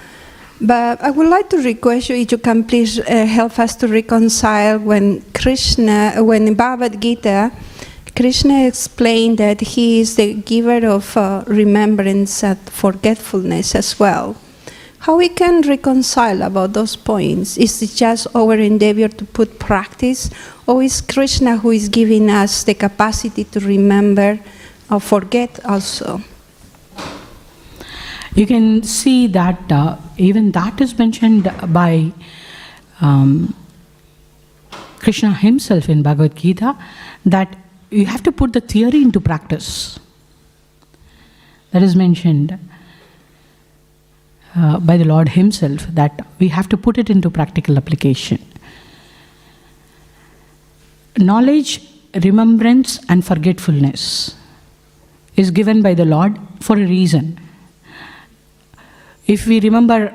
[0.66, 3.86] But I would like to request you if you can please uh, help us to
[3.86, 7.52] reconcile when Krishna, when in Bhagavad Gita,
[8.16, 14.36] Krishna explained that he is the giver of uh, remembrance and forgetfulness as well.
[15.04, 17.58] how we can reconcile about those points?
[17.58, 20.30] Is it just our endeavor to put practice,
[20.66, 24.40] or is Krishna who is giving us the capacity to remember
[24.90, 26.22] or forget also?
[28.34, 32.12] You can see that uh, even that is mentioned by
[33.00, 33.54] um,
[34.98, 36.76] Krishna himself in Bhagavad Gita
[37.24, 37.56] that
[37.90, 40.00] you have to put the theory into practice.
[41.70, 42.58] That is mentioned
[44.56, 48.44] uh, by the Lord Himself that we have to put it into practical application.
[51.18, 51.80] Knowledge,
[52.22, 54.36] remembrance, and forgetfulness
[55.36, 57.40] is given by the Lord for a reason.
[59.26, 60.12] If we remember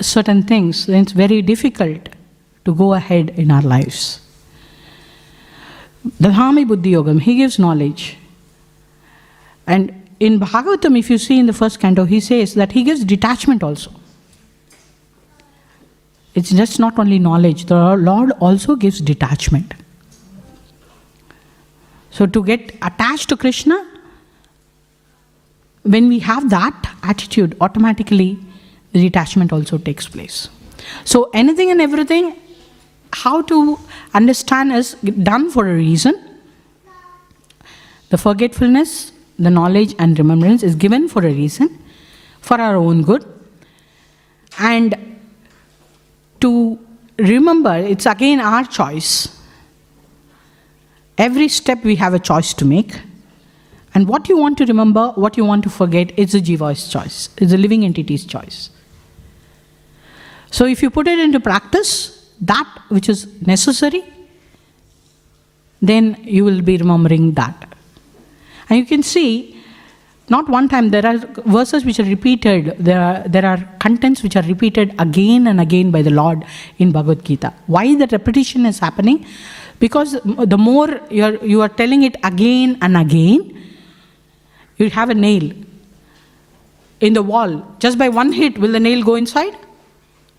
[0.00, 2.08] certain things, then it's very difficult
[2.64, 4.20] to go ahead in our lives.
[6.20, 8.18] Dadami Buddhi Yogam, he gives knowledge.
[9.66, 13.04] And in Bhagavatam, if you see in the first canto, he says that he gives
[13.04, 13.90] detachment also.
[16.34, 19.74] It's just not only knowledge, the Lord also gives detachment.
[22.10, 23.86] So, to get attached to Krishna,
[25.86, 28.38] when we have that attitude, automatically
[28.92, 30.48] the detachment also takes place.
[31.04, 32.36] So, anything and everything,
[33.12, 33.78] how to
[34.14, 36.22] understand is done for a reason.
[38.10, 41.78] The forgetfulness, the knowledge, and remembrance is given for a reason,
[42.40, 43.24] for our own good.
[44.58, 45.18] And
[46.40, 46.78] to
[47.18, 49.28] remember, it's again our choice.
[51.18, 53.00] Every step we have a choice to make.
[53.96, 57.30] And what you want to remember, what you want to forget, is the jiva's choice,
[57.38, 58.68] it's the living entity's choice.
[60.50, 64.04] So if you put it into practice, that which is necessary,
[65.80, 67.74] then you will be remembering that.
[68.68, 69.62] And you can see,
[70.28, 71.16] not one time, there are
[71.56, 75.90] verses which are repeated, there are, there are contents which are repeated again and again
[75.90, 76.44] by the Lord
[76.76, 77.54] in Bhagavad Gita.
[77.66, 79.24] Why the repetition is happening?
[79.78, 83.54] Because the more you are, you are telling it again and again,
[84.78, 85.52] you have a nail
[87.00, 87.76] in the wall.
[87.78, 89.54] Just by one hit, will the nail go inside?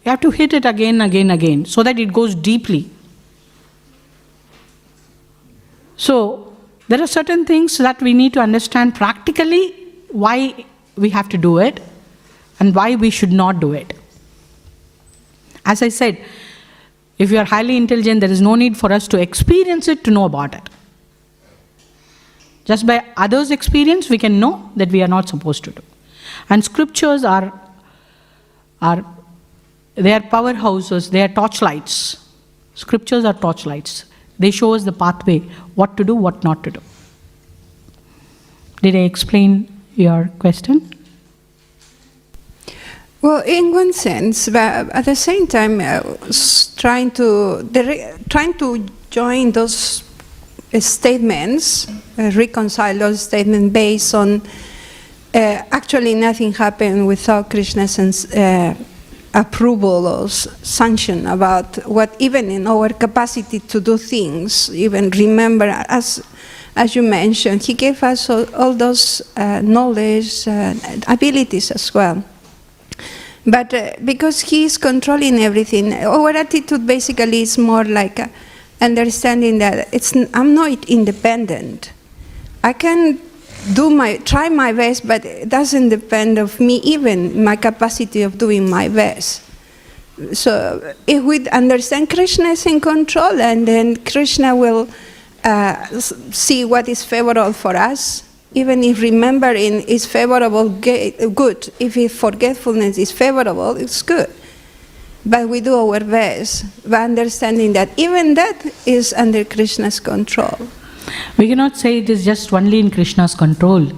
[0.05, 2.89] You have to hit it again, again, again, so that it goes deeply.
[5.97, 6.55] So,
[6.87, 9.73] there are certain things that we need to understand practically
[10.09, 10.65] why
[10.95, 11.81] we have to do it
[12.59, 13.93] and why we should not do it.
[15.65, 16.23] As I said,
[17.17, 20.11] if you are highly intelligent, there is no need for us to experience it to
[20.11, 20.69] know about it.
[22.67, 25.81] Just by others' experience, we can know that we are not supposed to do.
[26.49, 27.53] And scriptures are,
[28.81, 29.05] are
[29.95, 32.23] they are powerhouses, they are torchlights.
[32.75, 34.05] Scriptures are torchlights.
[34.37, 35.39] They show us the pathway,
[35.75, 36.81] what to do, what not to do.
[38.81, 40.91] Did I explain your question?
[43.21, 46.01] Well, in one sense, but at the same time, uh,
[46.75, 47.67] trying to
[48.29, 50.03] trying to join those
[50.79, 51.87] statements,
[52.17, 54.41] uh, reconcile those statements based on
[55.33, 57.99] uh, actually nothing happened without Krishna's
[58.33, 58.75] uh,
[59.33, 66.23] approval or sanction about what even in our capacity to do things, even remember as
[66.77, 70.75] as you mentioned, he gave us all, all those uh, knowledge, uh,
[71.07, 72.23] abilities as well.
[73.47, 78.27] But uh, because he is controlling everything, our attitude basically is more like uh,
[78.81, 81.91] understanding that it's I'm not independent.
[82.63, 83.19] I can
[83.73, 88.37] do my try my best, but it doesn't depend of me even my capacity of
[88.37, 89.43] doing my best.
[90.33, 94.87] So if we understand Krishna is in control, and then Krishna will
[95.43, 95.85] uh,
[96.31, 98.23] see what is favorable for us.
[98.53, 101.69] Even if remembering is favorable, good.
[101.79, 104.33] If forgetfulness is favorable, it's good.
[105.29, 110.57] But we do our best by understanding that even that is under Krishna's control.
[111.37, 113.91] We cannot say it is just only in Krishna's control.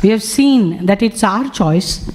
[0.00, 2.08] We have seen that it's our choice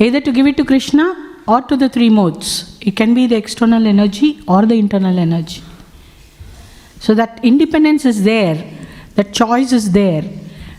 [0.00, 2.76] either to give it to Krishna or to the three modes.
[2.80, 5.62] It can be the external energy or the internal energy.
[6.98, 8.68] So that independence is there,
[9.14, 10.22] that choice is there,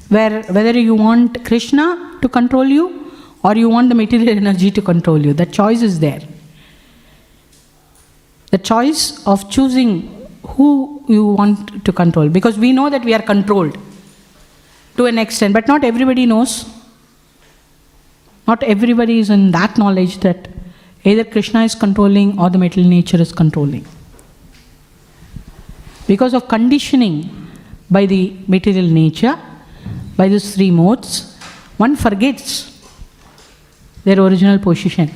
[0.10, 4.82] where whether you want Krishna to control you or you want the material energy to
[4.82, 6.22] control you, that choice is there.
[8.58, 13.22] The choice of choosing who you want to control, because we know that we are
[13.22, 13.78] controlled
[14.96, 16.66] to an extent, but not everybody knows.
[18.48, 20.48] Not everybody is in that knowledge that
[21.04, 23.86] either Krishna is controlling or the material nature is controlling
[26.08, 27.50] because of conditioning
[27.92, 29.38] by the material nature,
[30.16, 31.38] by these three modes,
[31.78, 32.90] one forgets
[34.04, 35.12] their original position.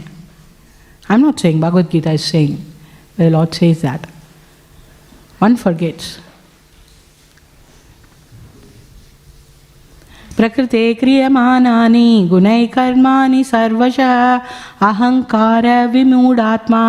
[1.09, 2.70] I'm not saying Bhagavad Gita is saying,
[3.16, 4.06] the Lord says that.
[5.38, 6.18] One forgets.
[10.36, 14.12] प्रकृते क्रियमाणानि गुणैकर्माणि सर्वशः
[14.88, 16.84] अहङ्कार विमूढात्मा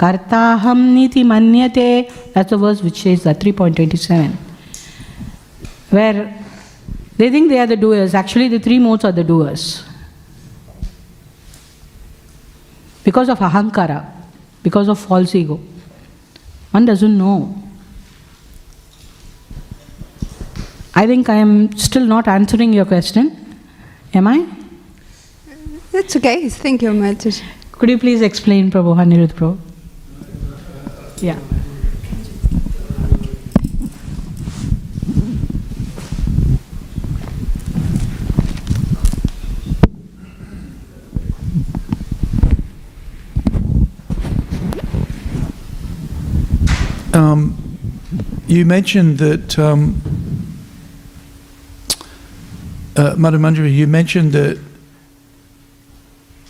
[0.00, 1.90] कर्ताहं निति मन्यते
[2.34, 4.36] that's the verse which says that 3.27
[5.90, 6.34] where
[7.16, 9.84] they think they are the doers actually the three modes are the doers
[13.04, 14.00] because of ahankara
[14.67, 15.59] because of false ego
[16.77, 17.37] one doesn't know
[20.99, 23.25] I think I am still not answering your question.
[24.15, 24.47] Am I?
[25.91, 26.49] That's okay.
[26.49, 27.43] Thank you, Mataji.
[27.73, 29.59] Could you please explain, Prabhu Anirudh Prabhu?
[31.21, 31.37] Yeah.
[48.47, 50.01] You mentioned that, um,
[52.95, 54.59] uh, Madhu Manjari, you mentioned that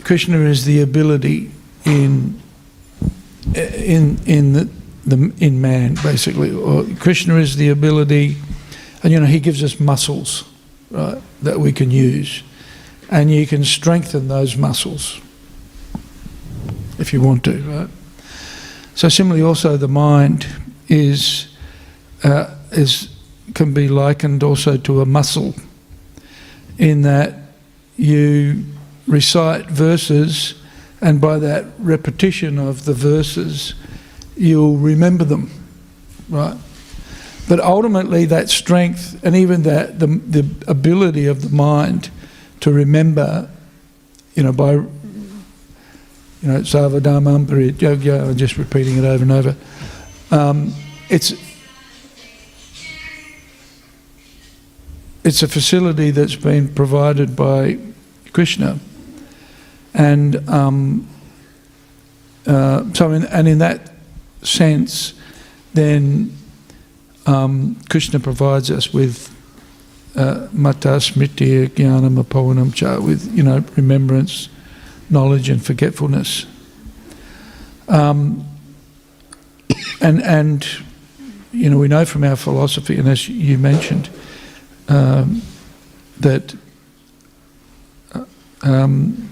[0.03, 1.51] Krishna is the ability
[1.85, 2.39] in
[3.55, 4.69] in in the,
[5.05, 8.37] the in man basically, or Krishna is the ability,
[9.03, 10.43] and you know he gives us muscles,
[10.91, 12.43] right, that we can use,
[13.09, 15.21] and you can strengthen those muscles
[16.99, 17.89] if you want to, right.
[18.97, 20.47] So similarly, also the mind
[20.87, 21.55] is
[22.23, 23.15] uh, is
[23.53, 25.53] can be likened also to a muscle,
[26.79, 27.35] in that
[27.95, 28.65] you
[29.05, 30.55] recite verses,
[30.99, 33.75] and by that repetition of the verses,
[34.35, 35.51] you'll remember them,
[36.27, 36.57] right?
[37.47, 42.09] But ultimately, that strength and even that the the ability of the mind
[42.61, 43.47] to remember,
[44.33, 44.83] you know, by
[46.41, 49.55] you know, Savadamam Yogya, I'm just repeating it over and over.
[50.31, 50.73] Um,
[51.09, 51.33] it's
[55.23, 57.79] it's a facility that's been provided by
[58.33, 58.79] Krishna,
[59.93, 61.07] and um,
[62.45, 63.91] uh, so in, and in that
[64.41, 65.13] sense,
[65.73, 66.37] then
[67.25, 69.33] um, Krishna provides us with
[70.15, 74.49] uh, mata smriti jnanam cha, with you know remembrance,
[75.09, 76.45] knowledge, and forgetfulness.
[77.87, 78.45] Um,
[80.01, 80.67] and and
[81.51, 84.09] you know we know from our philosophy, and as you mentioned,
[84.89, 85.41] um,
[86.19, 86.55] that
[88.13, 88.25] uh,
[88.63, 89.29] um,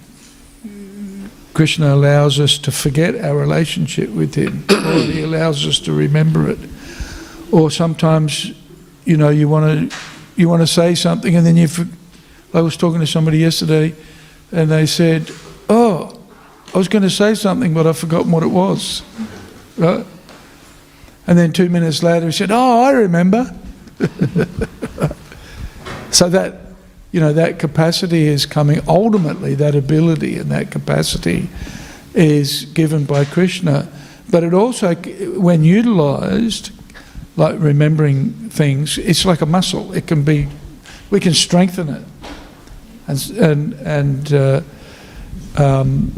[1.54, 6.50] Krishna allows us to forget our relationship with Him, or He allows us to remember
[6.50, 6.60] it.
[7.52, 8.54] Or sometimes,
[9.06, 9.98] you know, you want to
[10.36, 11.68] you want to say something, and then you.
[12.54, 13.94] I was talking to somebody yesterday,
[14.52, 15.30] and they said,
[15.70, 16.20] "Oh,
[16.74, 19.02] I was going to say something, but I've forgotten what it was."
[19.78, 20.06] Right?
[21.28, 23.54] And then two minutes later, he said, "Oh, I remember."
[26.12, 26.56] so that
[27.12, 28.82] you know that capacity is coming.
[28.88, 31.50] Ultimately, that ability and that capacity
[32.14, 33.88] is given by Krishna,
[34.30, 36.72] but it also, when utilized,
[37.36, 39.94] like remembering things, it's like a muscle.
[39.94, 40.48] It can be,
[41.10, 42.04] we can strengthen it,
[43.08, 44.34] and and and.
[44.34, 44.62] Uh,
[45.58, 46.12] um,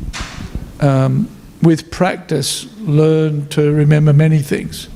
[0.80, 1.30] um,
[1.62, 4.90] with practice, learn to remember many things.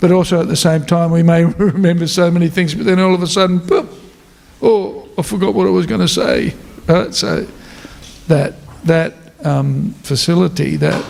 [0.00, 3.14] But also at the same time, we may remember so many things, but then all
[3.14, 3.88] of a sudden, boop,
[4.60, 6.54] oh, I forgot what I was going to say.
[6.86, 7.14] Right?
[7.14, 7.46] So
[8.26, 8.54] that
[8.84, 9.14] that
[9.44, 11.04] um, facility, that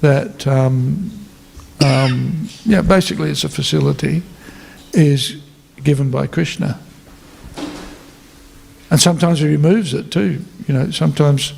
[0.00, 1.10] that um,
[1.84, 4.22] um, yeah, basically it's a facility,
[4.92, 5.40] is
[5.82, 6.80] given by Krishna.
[8.90, 10.44] And sometimes he removes it too.
[10.66, 11.52] You know, sometimes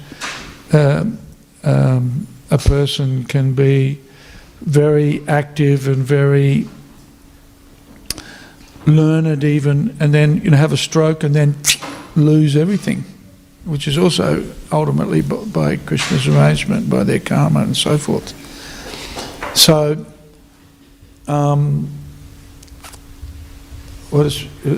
[0.73, 1.19] um,
[1.65, 4.01] um, a person can be
[4.61, 6.69] very active and very
[8.87, 11.55] learned even and then you know have a stroke and then
[12.17, 13.05] lose everything
[13.65, 18.35] which is also ultimately by krishna's arrangement by their karma and so forth.
[19.57, 20.05] So
[21.29, 21.89] um,
[24.11, 24.71] what is uh,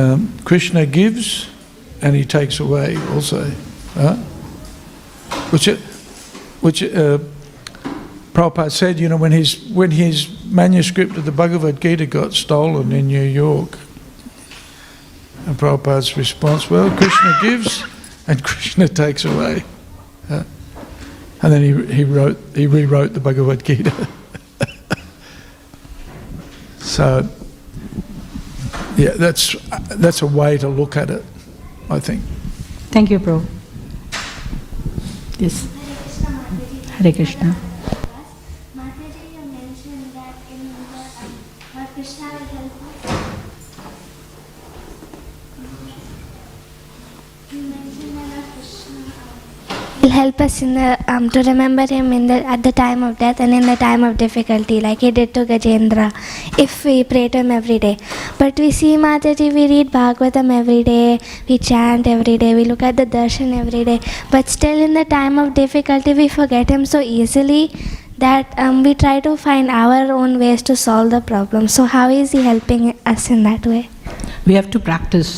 [0.00, 1.48] um, krishna gives
[2.04, 3.50] and he takes away also
[3.96, 4.18] right?
[5.50, 5.66] which
[6.60, 7.18] which uh,
[8.32, 12.92] Prabhupada said, you know, when his when his manuscript of the Bhagavad Gita got stolen
[12.92, 13.78] in New York,
[15.46, 17.84] and Prabhupada's response, well, Krishna gives
[18.26, 19.64] and Krishna takes away.
[20.28, 23.92] And then he, he wrote he rewrote the Bhagavad Gita.
[26.78, 27.28] so
[28.96, 29.54] yeah, that's
[29.90, 31.22] that's a way to look at it,
[31.94, 32.22] I think.
[32.90, 33.46] Thank you, Prabhu.
[35.38, 35.68] Yes.
[36.98, 37.54] Hare Krishna.
[38.74, 41.30] Mataji, you mentioned that in the uh,
[41.76, 43.10] Lord Krishna will help us.
[47.52, 49.00] You mentioned that Lord Krishna
[49.70, 53.00] uh, will help us in the um, to remember him in the at the time
[53.06, 56.06] of death and in the time of difficulty, like he did to Gajendra,
[56.64, 57.96] if we pray to him every day.
[58.38, 61.18] But we see Mataji, we read Bhagavatam every day,
[61.48, 63.98] we chant every day, we look at the darshan every day,
[64.30, 67.62] but still in the time of difficulty we forget him so easily
[68.24, 71.68] that um, we try to find our own ways to solve the problem.
[71.76, 73.88] So how is he helping us in that way?
[74.46, 75.30] We have to practice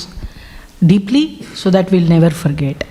[0.95, 1.27] deeply
[1.63, 2.85] so that we'll never forget.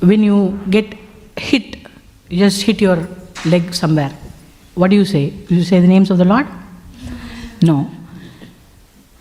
[0.00, 0.94] When you get
[1.36, 1.76] hit,
[2.28, 3.08] you just hit your
[3.44, 4.12] leg somewhere.
[4.74, 5.30] What do you say?
[5.30, 6.46] Do you say the names of the Lord?
[7.62, 7.90] No.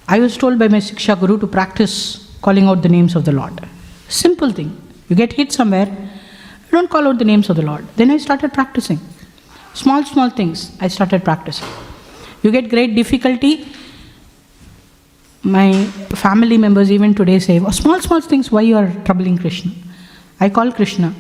[0.08, 3.32] I was told by my Siksha Guru to practice calling out the names of the
[3.32, 3.60] Lord.
[4.08, 4.76] Simple thing.
[5.08, 5.96] You get hit somewhere,
[6.72, 7.86] don't call out the names of the Lord.
[7.96, 9.00] Then I started practicing.
[9.74, 11.68] Small, small things I started practicing.
[12.42, 13.68] You get great difficulty,
[15.44, 15.84] my
[16.24, 19.72] family members even today say, oh, small, small things, why you are troubling Krishna?
[20.40, 21.14] I call Krishna.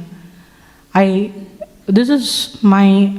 [0.93, 1.31] I,
[1.85, 3.13] this is my,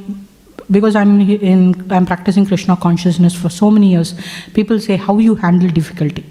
[0.70, 4.14] because I'm in, I'm practicing Krishna consciousness for so many years.
[4.54, 6.24] People say, how you handle difficulty.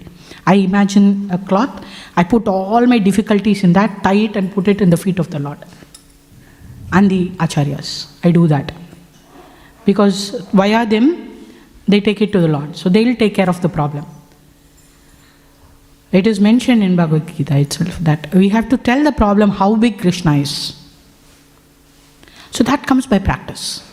[0.46, 1.84] I imagine a cloth,
[2.16, 5.18] I put all my difficulties in that, tie it and put it in the feet
[5.18, 5.58] of the Lord.
[6.92, 8.12] And the acharyas.
[8.24, 8.72] I do that.
[9.84, 11.46] Because via them,
[11.86, 12.76] they take it to the Lord.
[12.76, 14.06] So they'll take care of the problem.
[16.12, 19.76] It is mentioned in Bhagavad Gita itself that we have to tell the problem how
[19.76, 20.76] big Krishna is.
[22.50, 23.86] So that comes by practice.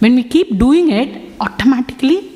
[0.00, 2.30] When we keep doing it, automatically,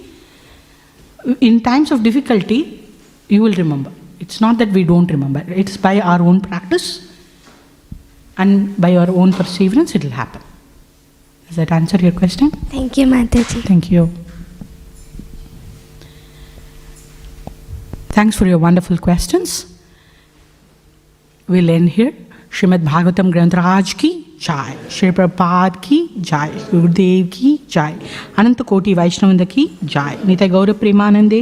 [1.40, 2.88] in times of difficulty,
[3.28, 3.92] you will remember.
[4.20, 7.12] It's not that we don't remember, it's by our own practice
[8.38, 10.42] and by our own perseverance, it will happen.
[11.46, 12.50] Does that answer your question?
[12.50, 13.62] Thank you, Mataji.
[13.62, 14.23] Thank you.
[18.14, 19.66] Thanks for your wonderful questions.
[21.48, 22.12] We'll end here.
[22.48, 24.76] Srimad Bhagavatam Granth ki jai.
[24.88, 26.50] Shri Prabhupada ki jai.
[26.70, 27.96] Gurudev ki jai.
[28.36, 30.14] Ananta Koti ki jai.
[30.18, 31.40] Nitai Gaura Premanande.